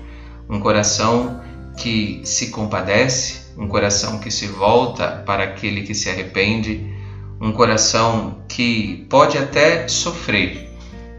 um 0.49 0.59
coração 0.59 1.41
que 1.77 2.21
se 2.23 2.49
compadece, 2.49 3.47
um 3.57 3.67
coração 3.67 4.19
que 4.19 4.29
se 4.29 4.47
volta 4.47 5.23
para 5.25 5.43
aquele 5.43 5.81
que 5.81 5.95
se 5.95 6.09
arrepende, 6.09 6.95
um 7.41 7.51
coração 7.51 8.39
que 8.47 9.05
pode 9.09 9.37
até 9.37 9.87
sofrer. 9.87 10.69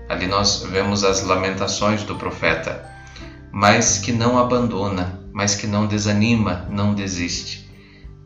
Ali 0.08 0.26
nós 0.26 0.64
vemos 0.70 1.04
as 1.04 1.22
lamentações 1.22 2.02
do 2.02 2.14
profeta, 2.14 2.88
mas 3.52 3.98
que 3.98 4.12
não 4.12 4.38
abandona, 4.38 5.20
mas 5.32 5.54
que 5.54 5.66
não 5.66 5.86
desanima, 5.86 6.66
não 6.70 6.94
desiste. 6.94 7.68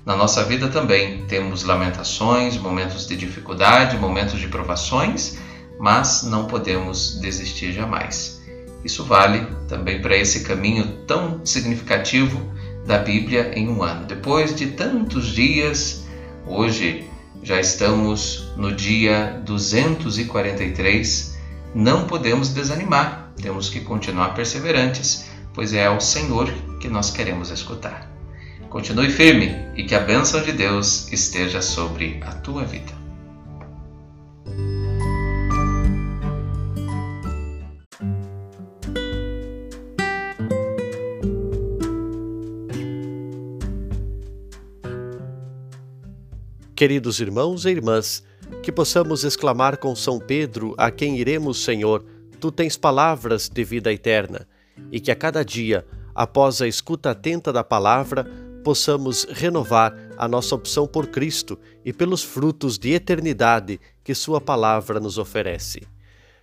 Na 0.04 0.16
nossa 0.16 0.42
vida 0.44 0.68
também 0.68 1.24
temos 1.26 1.62
lamentações, 1.62 2.56
momentos 2.56 3.06
de 3.06 3.16
dificuldade, 3.16 3.96
momentos 3.96 4.40
de 4.40 4.48
provações, 4.48 5.38
mas 5.78 6.24
não 6.24 6.46
podemos 6.46 7.20
desistir 7.20 7.72
jamais. 7.72 8.42
Isso 8.84 9.04
vale 9.04 9.46
também 9.68 10.02
para 10.02 10.16
esse 10.16 10.40
caminho 10.42 11.04
tão 11.06 11.40
significativo 11.44 12.52
da 12.84 12.98
Bíblia 12.98 13.52
em 13.54 13.68
um 13.68 13.82
ano. 13.82 14.06
Depois 14.06 14.54
de 14.54 14.66
tantos 14.68 15.28
dias, 15.28 16.04
hoje 16.46 17.08
já 17.42 17.60
estamos 17.60 18.52
no 18.56 18.72
dia 18.72 19.40
243, 19.44 21.38
não 21.74 22.06
podemos 22.06 22.48
desanimar, 22.48 23.21
temos 23.40 23.68
que 23.68 23.80
continuar 23.80 24.34
perseverantes, 24.34 25.30
pois 25.54 25.72
é 25.72 25.86
ao 25.86 26.00
Senhor 26.00 26.52
que 26.80 26.88
nós 26.88 27.10
queremos 27.10 27.50
escutar. 27.50 28.10
Continue 28.68 29.10
firme 29.10 29.54
e 29.76 29.84
que 29.84 29.94
a 29.94 30.00
bênção 30.00 30.42
de 30.42 30.52
Deus 30.52 31.12
esteja 31.12 31.60
sobre 31.60 32.20
a 32.22 32.32
tua 32.32 32.64
vida. 32.64 33.02
Queridos 46.74 47.20
irmãos 47.20 47.64
e 47.64 47.68
irmãs, 47.68 48.24
que 48.60 48.72
possamos 48.72 49.22
exclamar 49.22 49.76
com 49.76 49.94
São 49.94 50.18
Pedro, 50.18 50.74
a 50.76 50.90
quem 50.90 51.16
iremos, 51.16 51.62
Senhor, 51.62 52.04
tu 52.42 52.50
tens 52.50 52.76
palavras 52.76 53.48
de 53.48 53.62
vida 53.62 53.92
eterna, 53.92 54.48
e 54.90 54.98
que 54.98 55.12
a 55.12 55.14
cada 55.14 55.44
dia, 55.44 55.86
após 56.12 56.60
a 56.60 56.66
escuta 56.66 57.12
atenta 57.12 57.52
da 57.52 57.62
palavra, 57.62 58.24
possamos 58.64 59.22
renovar 59.30 59.96
a 60.18 60.26
nossa 60.26 60.52
opção 60.56 60.84
por 60.84 61.06
Cristo 61.06 61.56
e 61.84 61.92
pelos 61.92 62.24
frutos 62.24 62.78
de 62.78 62.94
eternidade 62.94 63.78
que 64.02 64.12
Sua 64.12 64.40
palavra 64.40 64.98
nos 64.98 65.18
oferece. 65.18 65.82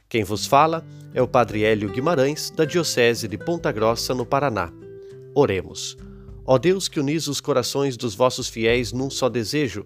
Quem 0.07 0.23
vos 0.23 0.45
fala 0.45 0.85
é 1.13 1.21
o 1.21 1.27
Padre 1.27 1.63
Hélio 1.63 1.89
Guimarães, 1.89 2.49
da 2.49 2.63
Diocese 2.63 3.27
de 3.27 3.37
Ponta 3.37 3.69
Grossa, 3.69 4.13
no 4.13 4.25
Paraná. 4.25 4.71
Oremos. 5.35 5.97
Ó 6.45 6.57
Deus 6.57 6.87
que 6.87 7.01
unis 7.01 7.27
os 7.27 7.41
corações 7.41 7.97
dos 7.97 8.15
vossos 8.15 8.47
fiéis 8.47 8.93
num 8.93 9.09
só 9.09 9.27
desejo, 9.27 9.85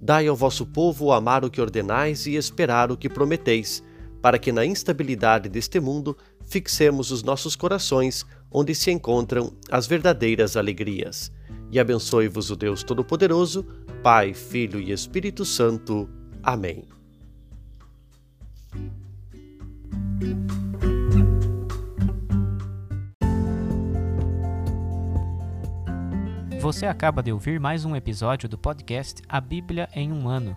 dai 0.00 0.26
ao 0.26 0.34
vosso 0.34 0.64
povo 0.64 1.12
amar 1.12 1.44
o 1.44 1.50
que 1.50 1.60
ordenais 1.60 2.26
e 2.26 2.34
esperar 2.34 2.90
o 2.90 2.96
que 2.96 3.10
prometeis, 3.10 3.84
para 4.20 4.38
que 4.38 4.52
na 4.52 4.64
instabilidade 4.64 5.48
deste 5.48 5.80
mundo 5.80 6.16
fixemos 6.44 7.10
os 7.10 7.22
nossos 7.22 7.56
corações 7.56 8.26
onde 8.50 8.74
se 8.74 8.90
encontram 8.90 9.52
as 9.70 9.86
verdadeiras 9.86 10.56
alegrias 10.56 11.32
e 11.70 11.78
abençoe-vos 11.78 12.50
o 12.50 12.56
Deus 12.56 12.82
Todo-Poderoso, 12.82 13.64
Pai, 14.02 14.34
Filho 14.34 14.80
e 14.80 14.90
Espírito 14.90 15.44
Santo. 15.44 16.08
Amém. 16.42 16.84
Você 26.60 26.84
acaba 26.86 27.22
de 27.22 27.32
ouvir 27.32 27.58
mais 27.58 27.84
um 27.84 27.96
episódio 27.96 28.48
do 28.48 28.58
podcast 28.58 29.22
A 29.28 29.40
Bíblia 29.40 29.88
em 29.94 30.12
um 30.12 30.28
Ano. 30.28 30.56